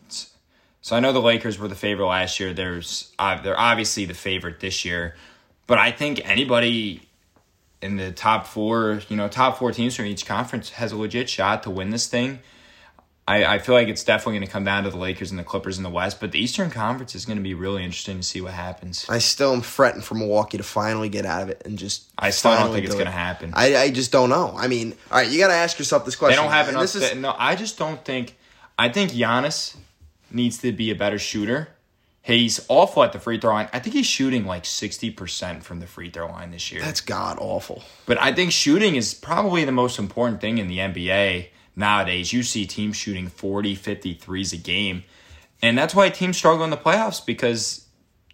[0.81, 2.53] So I know the Lakers were the favorite last year.
[2.53, 5.15] There's uh, they're obviously the favorite this year,
[5.65, 7.03] but I think anybody
[7.85, 11.29] in the top four, you know, top four teams from each conference has a legit
[11.29, 12.39] shot to win this thing.
[13.27, 15.43] I, I feel like it's definitely going to come down to the Lakers and the
[15.43, 18.23] Clippers in the West, but the Eastern Conference is going to be really interesting to
[18.23, 19.05] see what happens.
[19.09, 22.05] I still am fretting for Milwaukee to finally get out of it and just.
[22.19, 23.51] I still don't think it's going to happen.
[23.55, 24.53] I, I just don't know.
[24.55, 26.37] I mean, all right, you got to ask yourself this question.
[26.37, 26.83] They don't have enough.
[26.83, 28.37] This is, no, I just don't think.
[28.77, 29.75] I think Giannis
[30.29, 31.69] needs to be a better shooter.
[32.25, 33.69] He's awful at the free throw line.
[33.71, 36.81] I think he's shooting like sixty percent from the free throw line this year.
[36.81, 37.83] that's god awful.
[38.07, 42.33] but I think shooting is probably the most important thing in the NBA nowadays.
[42.33, 45.03] You see teams shooting 40, 50 threes a game.
[45.61, 47.85] And that's why teams struggle in the playoffs because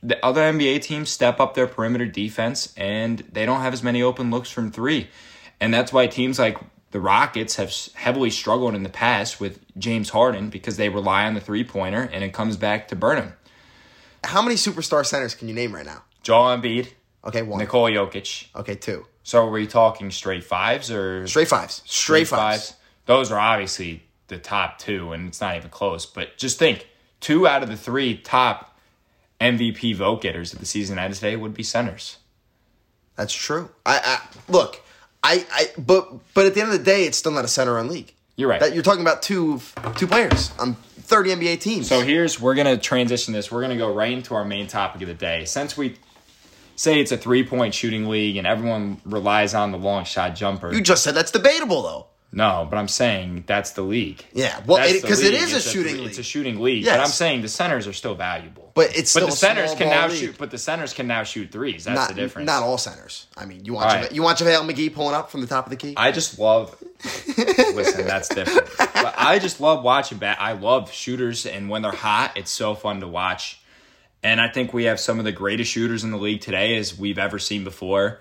[0.04, 4.01] the other NBA teams step up their perimeter defense and they don't have as many
[4.01, 5.10] open looks from three.
[5.60, 6.58] And that's why teams like
[6.91, 11.34] the Rockets have heavily struggled in the past with James Harden because they rely on
[11.34, 13.34] the three pointer and it comes back to burn them.
[14.23, 16.03] How many superstar centers can you name right now?
[16.23, 16.89] Joel Embiid,
[17.23, 17.60] Okay, one.
[17.60, 18.47] Nikola Jokic.
[18.55, 19.05] Okay, two.
[19.23, 21.84] So are we talking straight fives or Straight fives.
[21.86, 22.73] Straight, fives.
[23.05, 26.05] Those are obviously the top two, and it's not even close.
[26.05, 26.88] But just think,
[27.19, 28.79] two out of the three top
[29.39, 32.17] MVP vote getters of the season ended today would be centers.
[33.15, 33.69] That's true.
[33.86, 34.81] I, I look.
[35.23, 37.73] I, I but but at the end of the day, it's still not a center
[37.75, 38.13] run league.
[38.36, 38.60] You're right.
[38.60, 39.60] That you're talking about two
[39.96, 41.88] two players on 30 NBA teams.
[41.88, 43.52] So here's we're gonna transition this.
[43.52, 45.46] We're gonna go right into our main topic of the day.
[45.46, 45.98] Since we
[46.76, 50.74] say it's a three point shooting league and everyone relies on the long shot jumper.
[50.74, 52.08] you just said that's debatable though.
[52.34, 54.24] No, but I'm saying that's the league.
[54.34, 55.41] Yeah, well, because it- it league.
[55.44, 55.65] is a It's
[56.12, 56.84] It's a shooting league.
[56.86, 56.96] Yes.
[56.96, 58.72] But I'm saying the centers are still valuable.
[58.74, 60.17] But it's but the a centers can now league.
[60.17, 60.38] shoot.
[60.38, 61.84] But the centers can now shoot threes.
[61.84, 62.48] That's Not the difference.
[62.48, 63.28] not all centers.
[63.36, 64.04] I mean, you want All right.
[64.04, 65.94] Java- you want JaVale McGee pulling up from the top of the key?
[65.98, 66.74] I just love.
[67.76, 68.70] listen, that's different.
[68.78, 70.38] But I just love watching bat.
[70.39, 73.60] I love shooters, and when they're hot, it's so fun to watch.
[74.24, 76.98] And I think we have some of the greatest shooters in the league today as
[76.98, 78.20] we've ever seen before,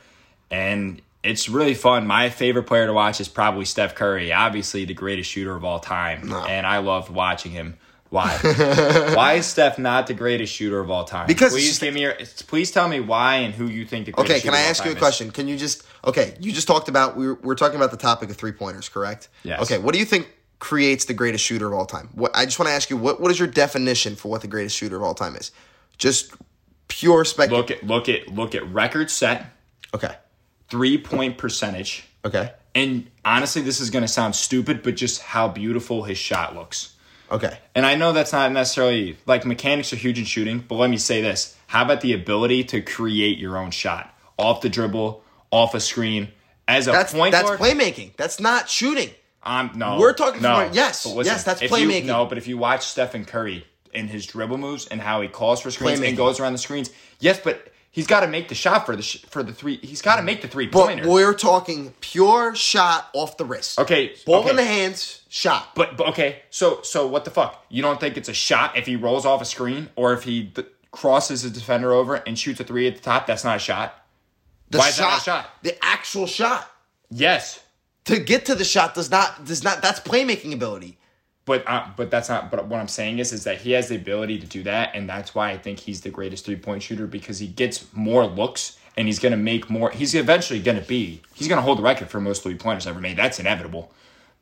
[0.51, 2.07] and it's really fun.
[2.07, 5.81] My favorite player to watch is probably Steph Curry, obviously the greatest shooter of all
[5.81, 7.77] time, and I loved watching him.
[8.09, 8.37] Why?
[9.15, 11.29] why is Steph not the greatest shooter of all time?
[11.29, 12.15] Because please give me your.
[12.49, 14.91] Please tell me why and who you think the greatest Okay, can I ask you
[14.91, 15.01] a time is.
[15.01, 15.31] question?
[15.31, 16.37] Can you just okay?
[16.41, 19.29] You just talked about we were, we're talking about the topic of three pointers, correct?
[19.45, 19.63] Yes.
[19.63, 20.29] Okay, what do you think
[20.59, 22.09] creates the greatest shooter of all time?
[22.13, 24.49] What I just want to ask you what what is your definition for what the
[24.49, 25.53] greatest shooter of all time is?
[25.97, 26.35] Just
[26.89, 27.51] pure spec.
[27.51, 29.47] Look at look at look at record set,
[29.95, 30.15] Okay.
[30.71, 32.05] Three point percentage.
[32.25, 32.53] Okay.
[32.75, 36.95] And honestly, this is going to sound stupid, but just how beautiful his shot looks.
[37.31, 37.57] Okay.
[37.75, 40.97] And I know that's not necessarily like mechanics are huge in shooting, but let me
[40.97, 41.57] say this.
[41.67, 46.29] How about the ability to create your own shot off the dribble, off a screen?
[46.69, 48.17] As a That's point that's guard, playmaking.
[48.17, 49.11] That's not shooting.
[49.43, 50.67] um, no, We're talking no.
[50.67, 52.05] from- yes, listen, yes, that's if you- playmaking.
[52.05, 55.61] no, but if you watch Stephen Curry in his dribble moves and how he calls
[55.61, 56.09] for screens Playmaking.
[56.11, 59.03] and goes around the screens, yes, but he's got to make the shot for the
[59.03, 59.77] sh- for the three.
[59.83, 61.05] He's got to make the three pointer.
[61.05, 63.79] But we're talking pure shot off the wrist.
[63.79, 64.51] Okay, Ball okay.
[64.51, 65.75] in the hands, shot.
[65.75, 67.65] But, but okay, so so what the fuck?
[67.69, 70.47] You don't think it's a shot if he rolls off a screen or if he
[70.47, 73.27] th- crosses a defender over and shoots a three at the top?
[73.27, 73.95] That's not a shot.
[74.71, 75.51] The Why is that not a shot?
[75.63, 76.71] The actual shot.
[77.11, 77.61] Yes,
[78.05, 80.97] To get to the shot does not does not that's playmaking ability.
[81.51, 82.49] But uh, but that's not.
[82.49, 85.11] But what I'm saying is, is that he has the ability to do that, and
[85.11, 88.79] that's why I think he's the greatest three point shooter because he gets more looks
[88.97, 89.91] and he's gonna make more.
[89.91, 91.23] He's eventually gonna be.
[91.35, 93.17] He's gonna hold the record for most three pointers ever made.
[93.17, 93.91] That's inevitable.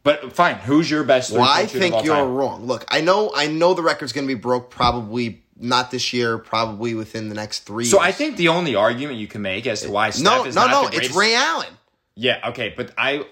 [0.03, 2.35] But fine, who's your best three Well, I think you're time?
[2.35, 2.67] wrong.
[2.67, 6.37] Look, I know I know the record's going to be broke probably not this year,
[6.37, 8.07] probably within the next 3 So years.
[8.07, 10.67] I think the only argument you can make as to why Steph No, is no,
[10.67, 11.73] not no, the it's Ray Allen.
[12.15, 13.25] Yeah, okay, but I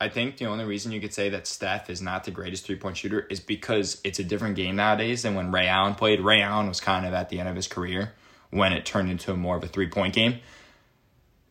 [0.00, 2.76] I think the only reason you could say that Steph is not the greatest three
[2.76, 6.20] point shooter is because it's a different game nowadays than when Ray Allen played.
[6.20, 8.12] Ray Allen was kind of at the end of his career
[8.50, 10.38] when it turned into more of a three point game.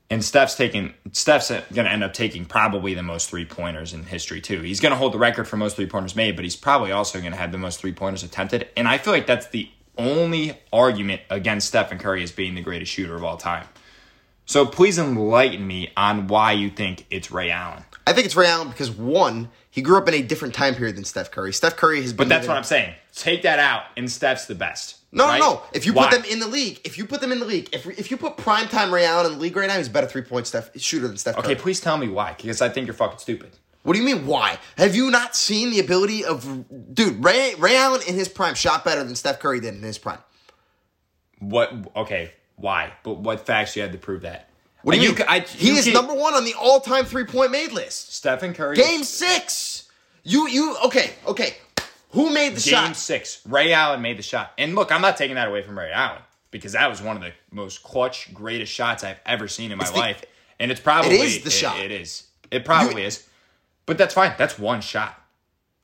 [0.10, 4.40] And Steph's taking Steph's gonna end up taking probably the most three pointers in history
[4.40, 4.62] too.
[4.62, 7.36] He's gonna hold the record for most three pointers made, but he's probably also gonna
[7.36, 8.70] have the most three pointers attempted.
[8.78, 12.94] And I feel like that's the only argument against Stephen Curry as being the greatest
[12.94, 13.68] shooter of all time.
[14.46, 17.84] So please enlighten me on why you think it's Ray Allen.
[18.08, 20.96] I think it's Ray Allen because one, he grew up in a different time period
[20.96, 21.52] than Steph Curry.
[21.52, 22.96] Steph Curry has been But that's living- what I'm saying.
[23.14, 24.96] Take that out, and Steph's the best.
[25.12, 25.40] No, right?
[25.40, 25.62] no, no.
[25.74, 26.10] If you Why?
[26.10, 28.16] put them in the league, if you put them in the league, if if you
[28.18, 30.70] put primetime Ray Allen in the league right now, he's a better three point Steph
[30.80, 31.46] shooter than Steph Curry.
[31.54, 33.52] Okay, please tell me why, because I think you're fucking stupid.
[33.84, 34.26] What do you mean?
[34.26, 38.56] Why have you not seen the ability of dude Ray Ray Allen in his prime
[38.56, 40.20] shot better than Steph Curry did in his prime?
[41.40, 41.74] What?
[41.96, 42.94] Okay, why?
[43.04, 44.50] But what facts you had to prove that?
[44.88, 45.26] What do you, mean?
[45.28, 48.14] I, he you is can- number one on the all time three point made list.
[48.14, 48.78] Stephen Curry.
[48.78, 49.90] Game six.
[50.24, 51.58] You you okay okay.
[52.12, 52.84] Who made the shot?
[52.84, 52.96] Game shot?
[52.96, 53.42] six.
[53.46, 54.54] Ray Allen made the shot.
[54.58, 56.22] And look, I'm not taking that away from Ray Allen
[56.52, 59.84] because that was one of the most clutch, greatest shots I've ever seen in my
[59.84, 60.24] It's the- life.
[60.60, 61.80] And it's probably It is the it- shot.
[61.82, 62.24] It is.
[62.50, 63.26] It probably is.
[63.86, 64.34] But that's fine.
[64.38, 65.22] That's one shot.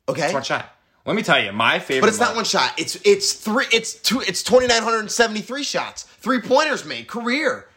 [0.07, 0.69] Okay, It's one shot.
[1.05, 2.01] Let me tell you, my favorite.
[2.01, 2.73] but it's not one shot.
[2.79, 3.65] It's it's three.
[3.73, 4.21] It's two.
[4.21, 6.03] It's twenty nine hundred seventy three shots.
[6.03, 7.67] Three pointers made career.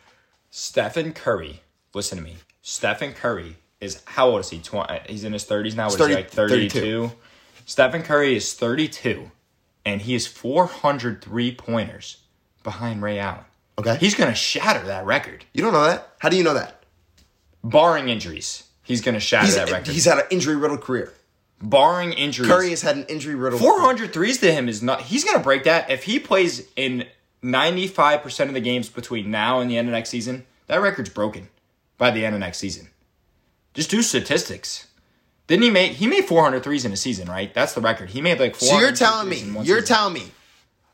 [0.58, 1.60] Stephen Curry.
[1.92, 2.36] Listen to me.
[2.62, 4.58] Stephen Curry is how old is he?
[4.58, 5.84] 20, he's in his 30s now.
[5.84, 6.68] What is 30 he like 32?
[7.08, 7.12] 32.
[7.66, 9.30] Stephen Curry is 32,
[9.84, 12.22] and he is 403 pointers
[12.62, 13.44] behind Ray Allen.
[13.78, 15.44] Okay, He's going to shatter that record.
[15.52, 16.08] you don't know that.
[16.20, 16.84] How do you know that?
[17.62, 19.88] Barring injuries, he's going to shatter He's that record.
[19.92, 21.12] he's had an injury riddled career.
[21.60, 22.50] Barring injuries.
[22.50, 23.60] Curry has had an injury riddled.
[23.60, 25.02] 400 threes to him is not.
[25.02, 25.90] He's going to break that.
[25.90, 27.04] If he plays in
[27.42, 31.49] 95% of the games between now and the end of next season, that record's broken
[31.99, 32.88] by the end of next season.
[33.75, 34.87] Just do statistics.
[35.46, 37.53] Didn't he make he made 400 threes in a season, right?
[37.55, 38.11] That's the record.
[38.11, 39.85] He made like 400 So you're telling me, you're season.
[39.96, 40.33] telling me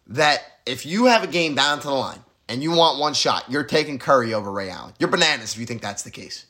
[0.09, 3.45] that if you have a game down to the line and you want one shot,
[3.49, 4.93] you're taking Curry over Ray Allen.
[4.99, 6.45] You're bananas if you think that's the case.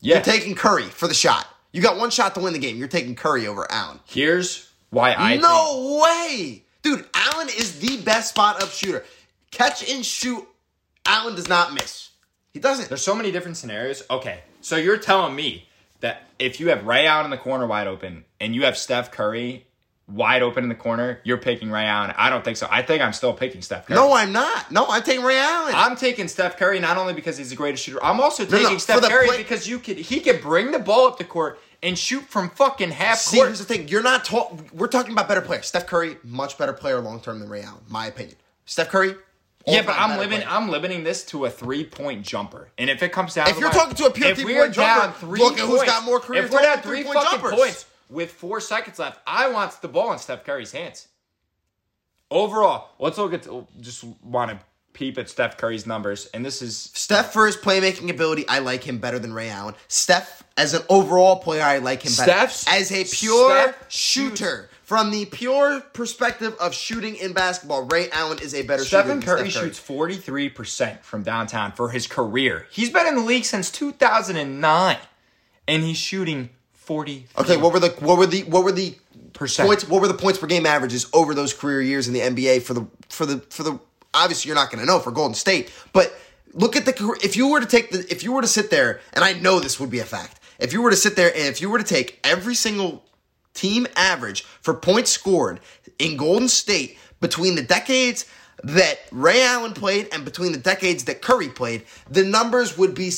[0.00, 0.16] Yeah.
[0.16, 1.46] You're taking Curry for the shot.
[1.72, 2.76] You got one shot to win the game.
[2.76, 4.00] You're taking Curry over Allen.
[4.04, 7.06] Here's why I think- no way, dude.
[7.14, 9.04] Allen is the best spot up shooter.
[9.50, 10.46] Catch and shoot.
[11.06, 12.10] Allen does not miss.
[12.52, 12.88] He doesn't.
[12.88, 14.02] There's so many different scenarios.
[14.10, 15.68] Okay, so you're telling me
[16.00, 19.10] that if you have Ray Allen in the corner wide open and you have Steph
[19.10, 19.66] Curry
[20.06, 22.12] wide open in the corner, you're picking Ray Allen.
[22.16, 22.66] I don't think so.
[22.70, 23.96] I think I'm still picking Steph Curry.
[23.96, 24.70] no, I'm not.
[24.70, 25.74] No, I'm taking Ray Allen.
[25.76, 28.02] I'm taking Steph Curry not only because he's the greatest shooter.
[28.02, 31.06] I'm also no, taking Steph Curry play- because you could he could bring the ball
[31.06, 33.48] up the court and shoot from fucking half See, court.
[33.48, 33.88] here's the thing.
[33.88, 34.68] You're not talking.
[34.72, 35.66] We're talking about better players.
[35.66, 38.36] Steph Curry, much better player long term than Ray Allen, my opinion.
[38.66, 39.14] Steph Curry.
[39.68, 40.46] Yeah, but I'm limiting.
[40.48, 42.70] I'm limiting this to a three point jumper.
[42.78, 45.12] And if it comes down, If to you're talking to a pure three-point jumper, down
[45.14, 47.58] three look at who's got more career If we're down three three-point fucking jumpers.
[47.58, 51.08] points with four seconds left, I want the ball in Steph Curry's hands.
[52.30, 53.46] Overall, let's look at.
[53.80, 54.58] Just want to
[54.92, 58.82] peep at Steph Curry's numbers, and this is Steph for his playmaking ability, I like
[58.82, 59.74] him better than Ray Allen.
[59.86, 62.32] Steph as an overall player, I like him better.
[62.32, 64.68] Steph's- as a pure Steph shooter.
[64.88, 69.36] From the pure perspective of shooting in basketball, Ray Allen is a better Stephen shooter.
[69.36, 72.66] than Curry Steph shoots 43% from downtown for his career.
[72.70, 74.96] He's been in the league since 2009
[75.66, 78.94] and he's shooting 40 Okay, what were the what were the what were the
[79.34, 79.66] Percent.
[79.68, 79.86] points?
[79.86, 82.72] What were the points per game averages over those career years in the NBA for
[82.72, 83.78] the for the for the?
[84.14, 86.18] Obviously, you're not going to know for Golden State, but
[86.54, 89.00] look at the if you were to take the if you were to sit there,
[89.12, 90.40] and I know this would be a fact.
[90.58, 93.04] If you were to sit there and if you were to take every single
[93.58, 95.60] team average for points scored
[95.98, 98.24] in Golden State between the decades
[98.64, 103.12] that Ray Allen played and between the decades that Curry played, the numbers would be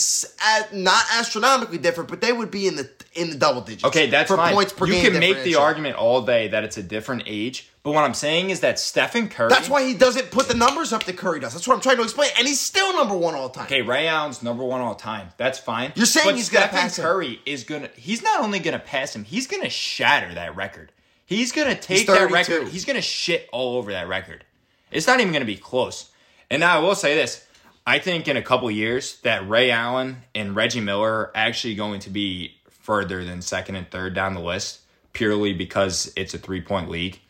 [0.73, 3.85] not astronomically different, but they would be in the in the double digits.
[3.85, 4.55] Okay, that's for fine.
[4.55, 5.13] points per you game.
[5.13, 8.51] can make the argument all day that it's a different age, but what I'm saying
[8.51, 11.55] is that Stephen Curry That's why he doesn't put the numbers up that Curry does.
[11.55, 13.65] That's what I'm trying to explain, and he's still number one all time.
[13.65, 15.29] Okay, Ray Allen's number one all time.
[15.39, 15.93] That's fine.
[15.95, 17.05] You're saying but he's gonna pass him.
[17.05, 17.89] Curry is gonna.
[17.97, 19.25] He's not only gonna pass him.
[19.25, 20.93] He's gonna shatter that record.
[21.25, 22.69] He's gonna take He's that record.
[22.69, 24.45] He's gonna shit all over that record.
[24.91, 26.11] It's not even gonna be close.
[26.51, 27.47] And now I will say this:
[27.87, 32.01] I think in a couple years that Ray Allen and Reggie Miller are actually going
[32.01, 34.81] to be further than second and third down the list
[35.13, 37.21] purely because it's a three point league.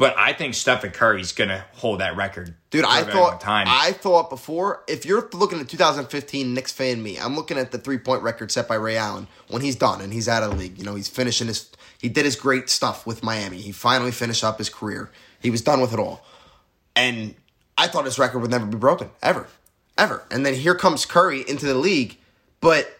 [0.00, 2.54] But I think Stephen Curry's gonna hold that record.
[2.70, 3.66] Dude, I thought time.
[3.68, 7.76] I thought before if you're looking at 2015 Knicks fan me, I'm looking at the
[7.76, 10.56] three point record set by Ray Allen when he's done and he's out of the
[10.56, 10.78] league.
[10.78, 13.58] You know, he's finishing his he did his great stuff with Miami.
[13.58, 15.10] He finally finished up his career.
[15.38, 16.24] He was done with it all.
[16.96, 17.34] And
[17.76, 19.10] I thought his record would never be broken.
[19.22, 19.48] Ever.
[19.98, 20.22] Ever.
[20.30, 22.16] And then here comes Curry into the league.
[22.62, 22.90] But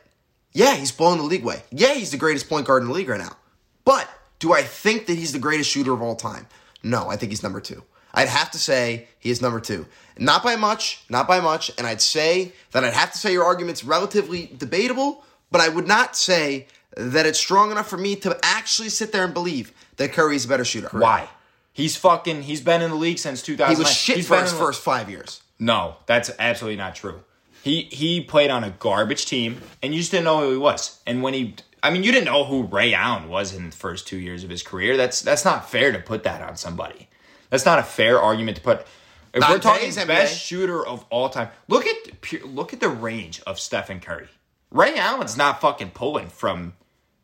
[0.53, 1.63] yeah, he's blowing the league away.
[1.71, 3.39] Yeah, he's the greatest point guard in the league right now.
[3.87, 4.07] But
[4.39, 6.47] do I think that he's the greatest shooter of all time?
[6.83, 7.83] No, I think he's number two.
[8.13, 9.87] I'd have to say he is number two.
[10.19, 11.71] Not by much, not by much.
[11.79, 15.87] And I'd say that I'd have to say your argument's relatively debatable, but I would
[15.87, 16.67] not say
[16.97, 20.49] that it's strong enough for me to actually sit there and believe that Curry's a
[20.49, 20.89] better shooter.
[20.91, 21.29] Why?
[21.73, 22.43] He's fucking.
[22.43, 23.75] He's been in the league since 2000.
[23.75, 25.41] He was shit he's for his first five years.
[25.59, 27.23] No, that's absolutely not true.
[27.63, 30.99] He he played on a garbage team, and you just didn't know who he was.
[31.07, 34.07] And when he, I mean, you didn't know who Ray Allen was in the first
[34.07, 34.97] two years of his career.
[34.97, 37.09] That's that's not fair to put that on somebody.
[37.49, 38.87] That's not a fair argument to put.
[39.33, 40.07] If Not we're talking NBA.
[40.09, 44.29] best shooter of all time, look at the look at the range of Stephen Curry.
[44.71, 46.75] Ray Allen's not fucking pulling from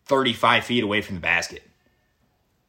[0.05, 1.63] thirty five feet away from the basket.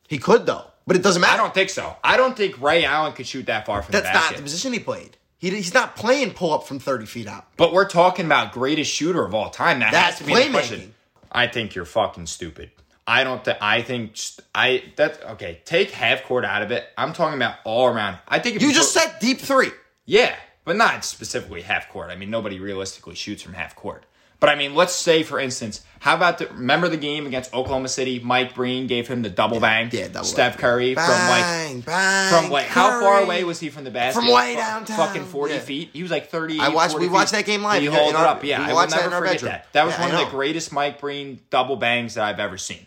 [0.08, 1.34] He could though, but it doesn't matter.
[1.34, 1.96] I don't think so.
[2.04, 4.74] I don't think Ray Allen could shoot that far from That's the not the position
[4.74, 5.18] he played.
[5.40, 7.46] He, he's not playing pull up from thirty feet out.
[7.58, 9.80] But we're talking about greatest shooter of all time.
[9.80, 10.52] That That's has to be the playmaking.
[10.52, 10.94] question.
[11.32, 12.72] I think you're fucking stupid.
[13.06, 13.58] I don't think.
[13.62, 14.18] I think
[14.54, 15.62] I that okay.
[15.64, 16.86] Take half court out of it.
[16.98, 18.18] I'm talking about all around.
[18.28, 19.72] I think if You just said deep three.
[20.06, 20.36] yeah,
[20.66, 22.10] but not specifically half court.
[22.10, 24.06] I mean, nobody realistically shoots from half court.
[24.40, 27.88] But I mean, let's say for instance, how about the remember the game against Oklahoma
[27.88, 28.20] City?
[28.20, 29.90] Mike Breen gave him the double bang.
[29.92, 30.62] yeah, double Steph bang.
[30.62, 34.20] Curry from like Bang, bang, from like how far away was he from the basket?
[34.22, 34.96] From way downtown.
[34.96, 35.60] Fucking forty Yeah.
[35.62, 35.90] feet.
[35.94, 36.60] He was like thirty.
[36.60, 37.38] I watched- 40 we watched feet.
[37.38, 38.44] that game live He in hauled it our- up.
[38.44, 39.52] Yeah, I will never forget bedroom.
[39.54, 39.74] that.
[39.74, 42.86] That was Yeah, one of the greatest Mike Breen double bangs that I've ever seen.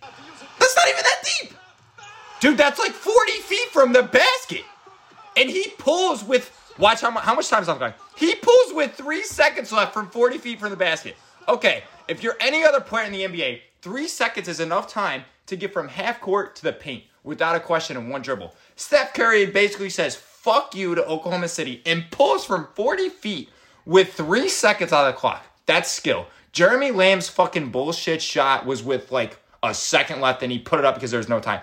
[0.60, 1.54] That's not even that deep.
[2.38, 4.62] Dude, that's like forty feet from the basket,
[5.36, 6.56] and he pulls with.
[6.78, 7.98] Watch how, mu- how much time's on the clock.
[8.16, 11.16] He pulls with three seconds left from forty feet from the basket.
[11.48, 15.56] Okay, if you're any other player in the NBA, three seconds is enough time to
[15.56, 18.54] get from half court to the paint without a question in one dribble.
[18.76, 23.50] Steph Curry basically says "fuck you" to Oklahoma City and pulls from forty feet
[23.84, 25.44] with three seconds on the clock.
[25.66, 26.26] That's skill.
[26.52, 30.84] Jeremy Lamb's fucking bullshit shot was with like a second left and he put it
[30.84, 31.60] up because there was no time.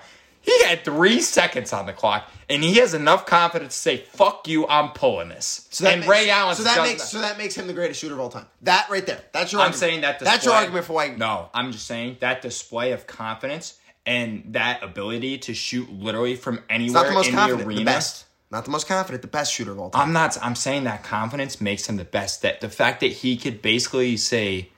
[0.47, 4.47] He had three seconds on the clock, and he has enough confidence to say, "Fuck
[4.47, 6.55] you, I'm pulling this." So that and makes, Ray Allen.
[6.55, 8.45] So that makes so that makes him the greatest shooter of all time.
[8.61, 9.19] That right there.
[9.33, 9.59] That's your.
[9.59, 9.79] I'm argument.
[9.79, 10.19] saying that.
[10.19, 11.09] Display, That's your argument for why.
[11.09, 16.55] No, I'm just saying that display of confidence and that ability to shoot literally from
[16.59, 17.67] It's anywhere not the most in confident.
[17.67, 18.25] the The, best.
[18.49, 19.21] Not the most confident.
[19.23, 20.01] The best shooter of all time.
[20.01, 20.37] I'm not.
[20.41, 22.41] I'm saying that confidence makes him the best.
[22.41, 24.69] That the fact that he could basically say,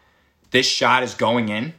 [0.50, 1.76] "This shot is going in,"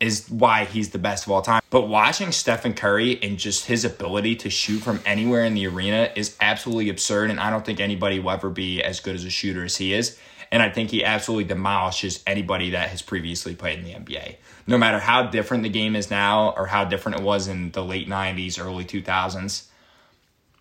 [0.00, 1.60] is why he's the best of all time.
[1.70, 6.10] But watching Stephen Curry and just his ability to shoot from anywhere in the arena
[6.14, 9.30] is absolutely absurd, and I don't think anybody will ever be as good as a
[9.30, 10.18] shooter as he is.
[10.50, 14.36] And I think he absolutely demolishes anybody that has previously played in the NBA.
[14.66, 17.84] No matter how different the game is now or how different it was in the
[17.84, 19.67] late 90s, early 2000s.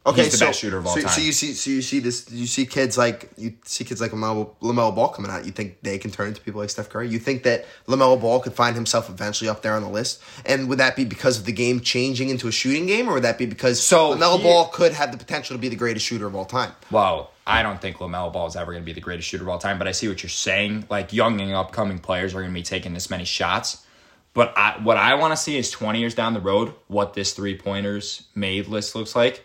[0.07, 1.09] Okay, He's the so, best shooter of all so, time.
[1.09, 4.11] So you see, so you see this, you see kids like you see kids like
[4.11, 5.45] Lamelo, Lamelo Ball coming out.
[5.45, 7.09] You think they can turn into people like Steph Curry?
[7.09, 10.21] You think that Lamelo Ball could find himself eventually up there on the list?
[10.45, 13.23] And would that be because of the game changing into a shooting game, or would
[13.23, 16.05] that be because So Lamelo he- Ball could have the potential to be the greatest
[16.05, 16.71] shooter of all time?
[16.89, 19.49] Well, I don't think LaMelo Ball is ever going to be the greatest shooter of
[19.49, 20.85] all time, but I see what you're saying.
[20.89, 23.85] Like young and upcoming players are going to be taking this many shots.
[24.33, 27.33] But I, what I want to see is 20 years down the road what this
[27.33, 29.43] three pointers made list looks like.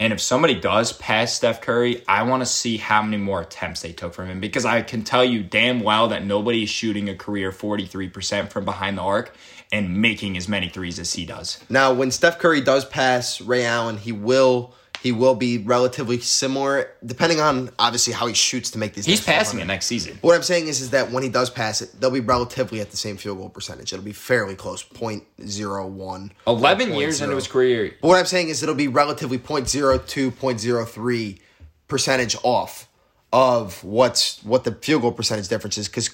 [0.00, 3.82] And if somebody does pass Steph Curry, I want to see how many more attempts
[3.82, 7.08] they took from him because I can tell you damn well that nobody is shooting
[7.08, 9.34] a career 43% from behind the arc
[9.72, 11.58] and making as many threes as he does.
[11.68, 14.72] Now, when Steph Curry does pass Ray Allen, he will
[15.02, 19.06] he will be relatively similar, depending on obviously how he shoots to make these.
[19.06, 19.62] He's passing 400.
[19.62, 20.18] it next season.
[20.20, 22.90] What I'm saying is, is that when he does pass it, they'll be relatively at
[22.90, 23.92] the same field goal percentage.
[23.92, 26.30] It'll be fairly close, 0.01.
[26.46, 31.38] 11 years into his career, But what I'm saying is it'll be relatively 0.02, 0.03
[31.86, 32.88] percentage off
[33.32, 36.08] of what's what the field goal percentage difference is because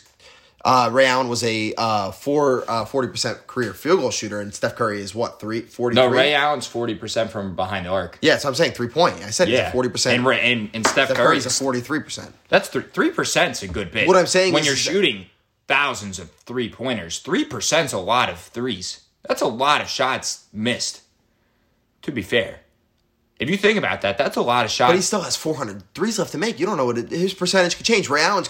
[0.64, 4.76] uh, Ray Allen was a uh, four uh, 40% career field goal shooter and Steph
[4.76, 5.94] Curry is what, three, 43?
[6.02, 8.18] No, Ray Allen's forty percent from behind the arc.
[8.22, 9.16] Yeah, so I'm saying three point.
[9.22, 10.16] I said Yeah, forty percent.
[10.16, 12.34] And, Ray- and and Steph, Steph Curry's Curry's a forty three percent.
[12.48, 14.08] that's three percent's a good bit.
[14.08, 15.26] What I'm saying when is- you're shooting
[15.68, 19.02] thousands of three pointers, three percent's a lot of threes.
[19.28, 21.02] That's a lot of shots missed.
[22.02, 22.60] To be fair,
[23.38, 24.90] If you think about that, that's a lot of shots.
[24.90, 26.60] But he still has 400 threes left to make.
[26.60, 28.08] You don't know what it, his percentage could change.
[28.10, 28.48] Ray Allen's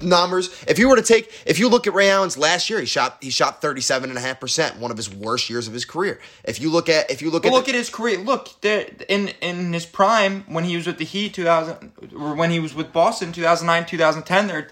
[0.00, 0.50] numbers.
[0.68, 3.18] If you were to take, if you look at Ray Allen's last year, he shot
[3.20, 6.18] he shot 37 and a half percent, one of his worst years of his career.
[6.44, 8.18] If you look at, if you look But at, look the- at his career.
[8.18, 12.34] Look, there in in his prime when he was with the Heat, two thousand, or
[12.34, 14.46] when he was with Boston, two thousand nine, two thousand ten.
[14.48, 14.64] They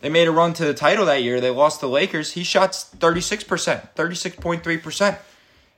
[0.00, 1.40] they made a run to the title that year.
[1.40, 2.32] They lost to the Lakers.
[2.32, 5.18] He shot thirty six percent, thirty six point three percent.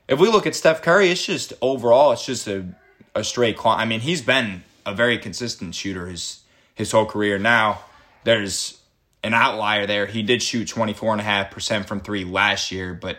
[0.07, 2.65] If we look at Steph Curry, it's just overall, it's just a
[3.13, 3.79] a straight climb.
[3.79, 6.41] I mean, he's been a very consistent shooter his
[6.75, 7.37] his whole career.
[7.39, 7.79] Now
[8.25, 8.81] there's
[9.23, 10.05] an outlier there.
[10.05, 13.17] He did shoot twenty four and a half percent from three last year, but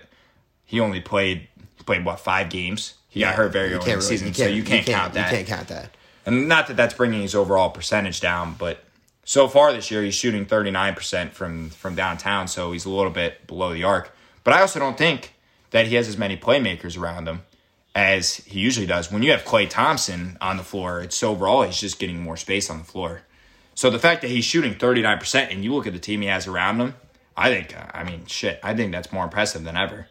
[0.67, 1.49] he only played
[1.87, 2.95] played what five games.
[3.09, 5.31] He got hurt very you early in the really- season, so you can't, count that.
[5.31, 5.97] You can't count that.
[6.27, 8.85] And not that that's bringing his overall percentage down, but
[9.25, 13.47] so far this year he's shooting 39% from from downtown, so he's a little bit
[13.47, 14.15] below the arc.
[14.45, 15.35] But I also don't think
[15.71, 17.43] that he has as many playmakers around him
[17.95, 19.11] as he usually does.
[19.11, 22.69] When you have Klay Thompson on the floor, it's overall he's just getting more space
[22.69, 23.23] on the floor.
[23.77, 26.47] So the fact that he's shooting 39% and you look at the team he has
[26.49, 26.95] around him,
[27.37, 30.09] I think I mean shit, I think that's more impressive than ever.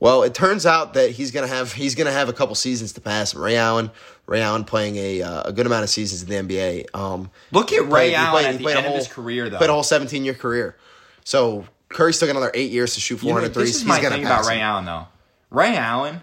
[0.00, 3.00] Well, it turns out that he's gonna have he's gonna have a couple seasons to
[3.00, 3.40] pass him.
[3.40, 3.92] Ray Allen,
[4.26, 6.86] Ray Allen playing a uh, a good amount of seasons in the NBA.
[6.92, 9.06] Um, Look at Ray he Allen played- at he the played a of whole- his
[9.06, 9.58] career though.
[9.58, 10.76] Played a whole 17 year career.
[11.22, 14.02] So Curry's still got another eight years to shoot You know, This is He's my
[14.02, 14.62] gonna thing about Ray him.
[14.62, 15.06] Allen, though.
[15.50, 16.22] Ray Allen,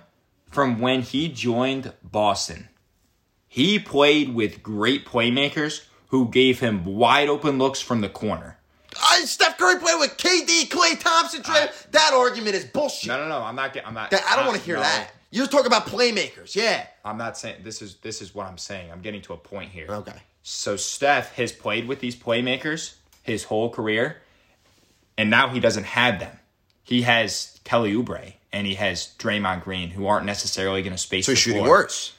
[0.52, 2.68] from when he joined Boston,
[3.48, 8.58] he played with great playmakers who gave him wide open looks from the corner.
[9.02, 11.56] Uh, Steph Curry played with KD, Klay Thompson, Trey.
[11.56, 13.08] I- that argument is bullshit.
[13.08, 13.44] No, no, no.
[13.44, 13.76] I'm not.
[13.86, 14.12] I'm not.
[14.12, 15.12] That- I don't want to hear no, that.
[15.32, 16.88] You're talking about playmakers, yeah.
[17.06, 18.92] I'm not saying this is this is what I'm saying.
[18.92, 19.86] I'm getting to a point here.
[19.88, 20.18] Okay.
[20.42, 24.18] So Steph has played with these playmakers his whole career,
[25.18, 26.40] and now he doesn't have them.
[26.84, 31.28] He has Kelly Oubre and he has Draymond Green, who aren't necessarily going to space.
[31.28, 31.70] So the he's shooting floor.
[31.70, 32.14] worse.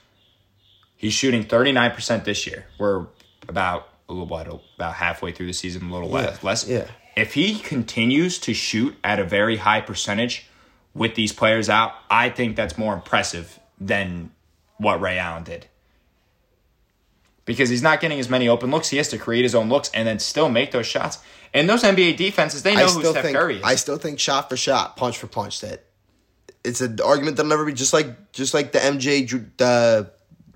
[0.96, 2.66] He's shooting 39% this year.
[2.78, 3.06] We're
[3.50, 4.46] about a little what,
[4.76, 6.42] about halfway through the season, a little less.
[6.42, 6.66] less.
[6.66, 6.86] yeah.
[7.16, 10.46] If he continues to shoot at a very high percentage
[10.94, 14.30] with these players out, I think that's more impressive than
[14.78, 15.66] what Ray Allen did.
[17.44, 19.90] Because he's not getting as many open looks, he has to create his own looks
[19.92, 21.18] and then still make those shots.
[21.52, 23.62] And those NBA defenses, they know who Steph think Curry is.
[23.64, 25.84] I still think shot for shot, punch for punch that
[26.64, 30.10] it's an argument that'll never be just like just like the MJ the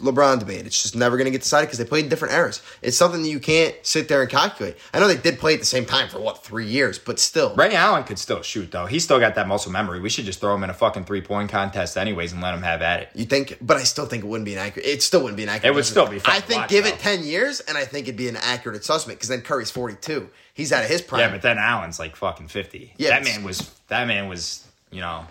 [0.05, 0.67] LeBron debate.
[0.67, 2.63] It's just never going to get decided because they played in different eras.
[2.83, 4.77] It's something that you can't sit there and calculate.
[4.93, 7.55] I know they did play at the same time for what three years, but still,
[7.55, 8.87] Ray Allen could still shoot though.
[8.87, 10.01] He's still got that muscle memory.
[10.01, 12.63] We should just throw him in a fucking three point contest anyways and let him
[12.63, 13.09] have at it.
[13.15, 13.59] you think.
[13.61, 14.87] But I still think it wouldn't be an accurate.
[14.87, 15.73] It still wouldn't be an accurate.
[15.73, 16.91] It would still be I think watch, give though.
[16.91, 19.97] it ten years, and I think it'd be an accurate assessment because then Curry's forty
[20.01, 20.29] two.
[20.53, 21.21] He's out of his prime.
[21.21, 22.93] Yeah, but then Allen's like fucking fifty.
[22.97, 25.27] Yeah, that man was that man was you know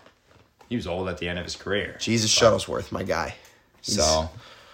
[0.70, 1.96] he was old at the end of his career.
[2.00, 3.36] Jesus Shuttlesworth, my guy.
[3.82, 4.30] So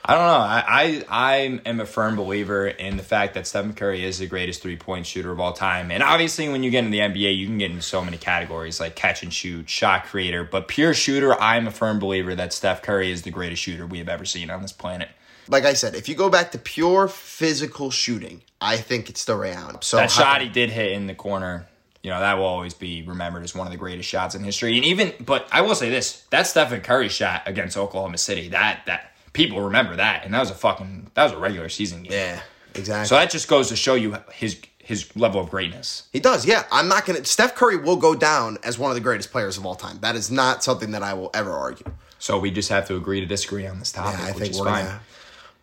[0.05, 0.33] I don't know.
[0.33, 1.35] I, I I
[1.65, 5.05] am a firm believer in the fact that Stephen Curry is the greatest three point
[5.05, 5.91] shooter of all time.
[5.91, 8.79] And obviously, when you get in the NBA, you can get into so many categories
[8.79, 10.43] like catch and shoot, shot creator.
[10.43, 13.99] But pure shooter, I'm a firm believer that Steph Curry is the greatest shooter we
[13.99, 15.09] have ever seen on this planet.
[15.47, 19.33] like I said, if you go back to pure physical shooting, I think it's the
[19.33, 19.77] Allen.
[19.81, 21.67] So that shot he did hit in the corner,
[22.03, 24.75] you know, that will always be remembered as one of the greatest shots in history.
[24.77, 28.85] And even, but I will say this: that Stephen Curry shot against Oklahoma City, that
[28.85, 29.11] that
[29.45, 32.11] people remember that, and that was a fucking that was a regular season game.
[32.11, 32.41] yeah,
[32.75, 33.07] exactly.
[33.07, 36.03] So that just goes to show you his his level of greatness.
[36.11, 36.45] he does.
[36.45, 37.23] Yeah, I'm not gonna.
[37.25, 39.99] Steph Curry will go down as one of the greatest players of all time.
[40.01, 41.85] That is not something that I will ever argue.
[42.19, 44.51] So we just have to agree to disagree on this topic, Yeah, I which think
[44.51, 44.85] is we're fine.
[44.85, 44.99] gonna.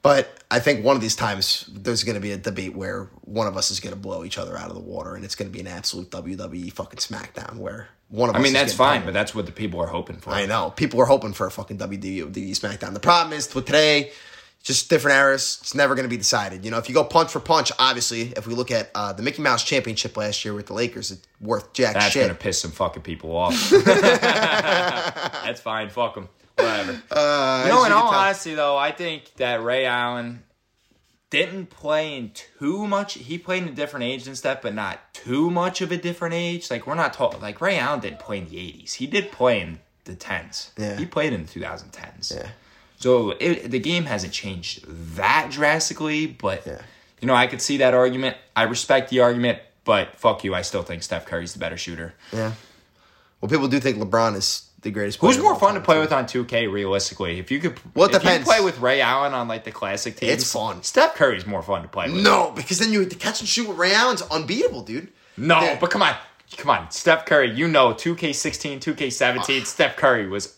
[0.07, 3.49] But I think one of these times there's going to be a debate where one
[3.49, 5.51] of us is going to blow each other out of the water, and it's going
[5.51, 9.01] to be an absolute WWE fucking SmackDown where one of us I mean, that's fine,
[9.01, 9.07] pummeled.
[9.07, 10.31] but that's what the people are hoping for.
[10.31, 12.95] I know people are hoping for a fucking WWE SmackDown.
[12.95, 14.13] The problem is with today,
[14.63, 15.59] just different eras.
[15.61, 16.65] It's never going to be decided.
[16.65, 19.25] You know, if you go punch for punch, obviously, if we look at uh, the
[19.25, 22.21] Mickey Mouse Championship last year with the Lakers, it's worth jack That's shit.
[22.23, 23.71] That's gonna piss some fucking people off.
[23.71, 25.89] that's fine.
[25.89, 26.29] Fuck them.
[26.57, 27.03] Whatever.
[27.11, 30.43] Uh, You know, in you all tell- honesty, though, I think that Ray Allen
[31.31, 33.15] didn't play in too much.
[33.15, 36.35] He played in a different age and stuff, but not too much of a different
[36.35, 36.71] age.
[36.71, 37.41] Like we're not talking.
[37.41, 38.95] Like Ray Allen didn't play in the '80s.
[38.95, 40.71] He did play in the tens.
[40.79, 40.97] Yeah.
[40.97, 42.35] He played in the 2010s.
[42.37, 42.49] Yeah.
[42.99, 44.85] So it, the game hasn't changed
[45.17, 46.81] that drastically, but Yeah.
[47.21, 48.37] you know I could see that argument.
[48.55, 50.55] I respect the argument, but fuck you.
[50.55, 52.15] I still think Steph Curry's the better shooter.
[52.33, 52.53] Yeah.
[53.41, 55.19] Well, people do think LeBron is the greatest.
[55.21, 56.01] Who's more fun to play too.
[56.01, 57.39] with on 2K realistically?
[57.39, 58.47] If you could, Well, it if depends.
[58.47, 60.83] you play with Ray Allen on like the classic teams, It's fun.
[60.83, 62.23] Steph Curry's more fun to play with.
[62.23, 65.09] No, because then you the catch and shoot with Ray Allen's unbeatable, dude.
[65.37, 65.81] No, Dude.
[65.81, 66.17] but come on,
[66.57, 67.51] come on, Steph Curry.
[67.51, 70.56] You know, 2K16, 2K17, Steph Curry was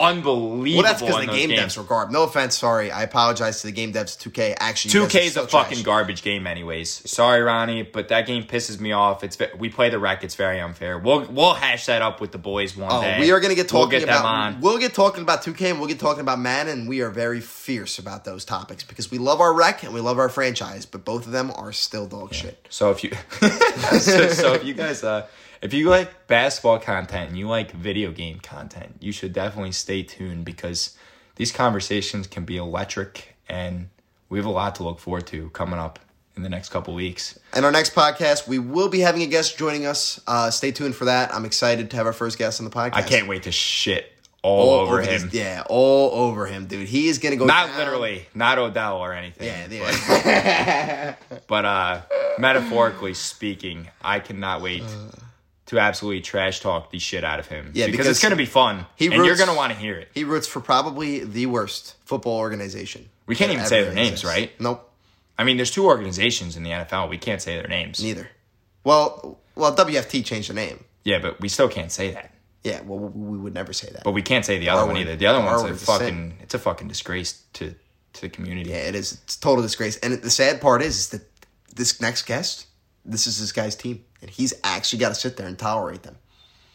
[0.00, 0.82] unbelievable.
[0.82, 1.74] Well, that's because the game games.
[1.74, 2.12] devs were garbage.
[2.12, 2.90] No offense, sorry.
[2.90, 4.16] I apologize to the game devs.
[4.16, 5.06] 2K actually.
[5.06, 5.82] 2K is a fucking trash.
[5.84, 7.08] garbage game, anyways.
[7.10, 9.22] Sorry, Ronnie, but that game pisses me off.
[9.22, 10.24] It's we play the Rec.
[10.24, 10.98] It's very unfair.
[10.98, 13.20] We'll we'll hash that up with the boys one Oh, day.
[13.20, 14.60] we are going to get We'll talking get them about.
[14.60, 16.80] We'll get talking about 2K and we'll get talking about Madden.
[16.80, 20.00] And we are very fierce about those topics because we love our Rec and we
[20.00, 22.66] love our franchise, but both of them are still dog shit.
[22.70, 23.10] So if you
[23.98, 25.26] so, so if you guys uh
[25.62, 30.02] if you like basketball content and you like video game content, you should definitely stay
[30.02, 30.96] tuned because
[31.36, 33.88] these conversations can be electric and
[34.28, 35.98] we have a lot to look forward to coming up
[36.36, 37.38] in the next couple weeks.
[37.52, 40.20] And our next podcast, we will be having a guest joining us.
[40.26, 41.34] Uh, stay tuned for that.
[41.34, 42.94] I'm excited to have our first guest on the podcast.
[42.94, 45.22] I can't wait to shit all, over, him.
[45.24, 46.88] these- yeah, all over him, dude.
[46.88, 47.44] He is going to go.
[47.44, 47.78] Not down.
[47.78, 49.48] literally, not Odell or anything.
[49.48, 51.14] Yeah, yeah.
[51.46, 52.00] But uh
[52.38, 54.84] metaphorically speaking, I cannot wait
[55.70, 57.70] to absolutely trash talk the shit out of him.
[57.74, 58.86] Yeah, because, because it's gonna be fun.
[58.96, 60.08] he and you're gonna want to hear it.
[60.12, 63.08] he roots for probably the worst football organization.
[63.26, 64.26] We can't even say their names, exists.
[64.26, 64.60] right?
[64.60, 64.90] Nope,
[65.38, 67.08] I mean, there's two organizations in the NFL.
[67.08, 68.02] We can't say their names.
[68.02, 68.28] neither.
[68.82, 70.82] Well, well, WFT changed the name.
[71.04, 72.34] Yeah, but we still can't say that.
[72.64, 74.02] Yeah, well, we would never say that.
[74.02, 75.14] But we can't say the other one either.
[75.14, 77.76] The other one's a fucking it's a fucking disgrace to
[78.14, 78.70] to the community.
[78.70, 79.12] Yeah, it is.
[79.12, 79.98] It's a total disgrace.
[79.98, 81.22] And the sad part is, is that
[81.76, 82.66] this next guest,
[83.04, 86.16] this is this guy's team, and he's actually got to sit there and tolerate them.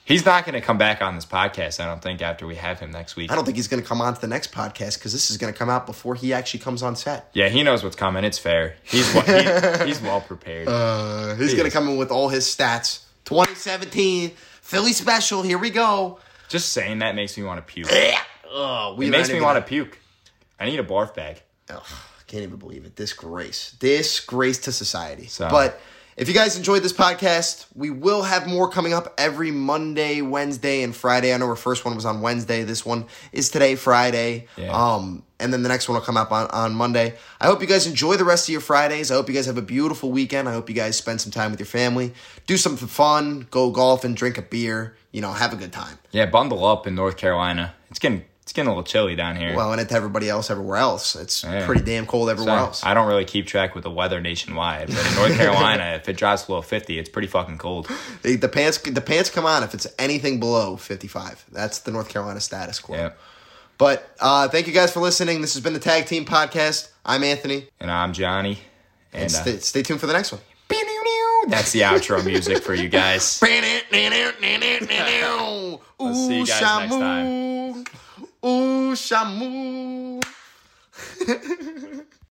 [0.03, 2.79] He's not going to come back on this podcast, I don't think, after we have
[2.79, 3.31] him next week.
[3.31, 5.37] I don't think he's going to come on to the next podcast because this is
[5.37, 7.31] going to come out before he actually comes on set.
[7.33, 8.23] Yeah, he knows what's coming.
[8.23, 8.75] It's fair.
[8.83, 10.67] He's well, he, he's well prepared.
[10.67, 13.05] Uh, he's He going to come in with all his stats.
[13.25, 14.31] 2017
[14.61, 15.41] Philly special.
[15.41, 16.19] Here we go.
[16.49, 17.87] Just saying that makes me want to puke.
[18.47, 19.97] Oh, we It makes me want to puke.
[20.59, 21.41] I need a barf bag.
[21.69, 22.95] Ugh, I can't even believe it.
[22.95, 23.71] Disgrace.
[23.79, 25.25] Disgrace to society.
[25.25, 25.79] So- But
[26.18, 30.82] if you guys enjoyed this podcast, we will have more coming up every Monday, Wednesday,
[30.82, 31.34] and Friday.
[31.34, 32.63] I know our first one was on Wednesday.
[32.63, 34.47] This one is today, Friday.
[34.55, 34.72] Yeah.
[34.72, 37.16] Um, and then the next one will come up on, on Monday.
[37.41, 39.11] I hope you guys enjoy the rest of your Fridays.
[39.11, 40.47] I hope you guys have a beautiful weekend.
[40.47, 42.13] I hope you guys spend some time with your family.
[42.47, 43.47] Do something fun.
[43.51, 44.95] Go golf and drink a beer.
[45.11, 45.97] You know, have a good time.
[46.11, 47.76] Yeah, bundle up in North Carolina.
[47.89, 49.55] It's getting it's getting a little chilly down here.
[49.55, 51.15] Well, and it to everybody else everywhere else.
[51.15, 51.65] It's Yeah.
[51.65, 52.83] pretty damn cold So, everywhere else.
[52.83, 56.15] I don't really keep track with the weather nationwide, but in North Carolina, if it
[56.15, 57.89] drops below fifty, it's pretty fucking cold.
[58.21, 61.43] The, the pants the pants come on if it's anything below 55.
[61.51, 63.13] That's the North Carolina status quo.
[63.79, 65.41] But uh, thank you guys for listening.
[65.41, 66.89] This has been the Tag Team Podcast.
[67.03, 67.69] I'm Anthony.
[67.79, 68.59] And I'm Johnny.
[69.11, 70.41] And And uh, stay, stay tuned for the next one.
[71.47, 73.39] that's the outro music for you guys.
[76.01, 77.85] Ooh, see you guys next time.
[78.47, 80.19] o Xamu.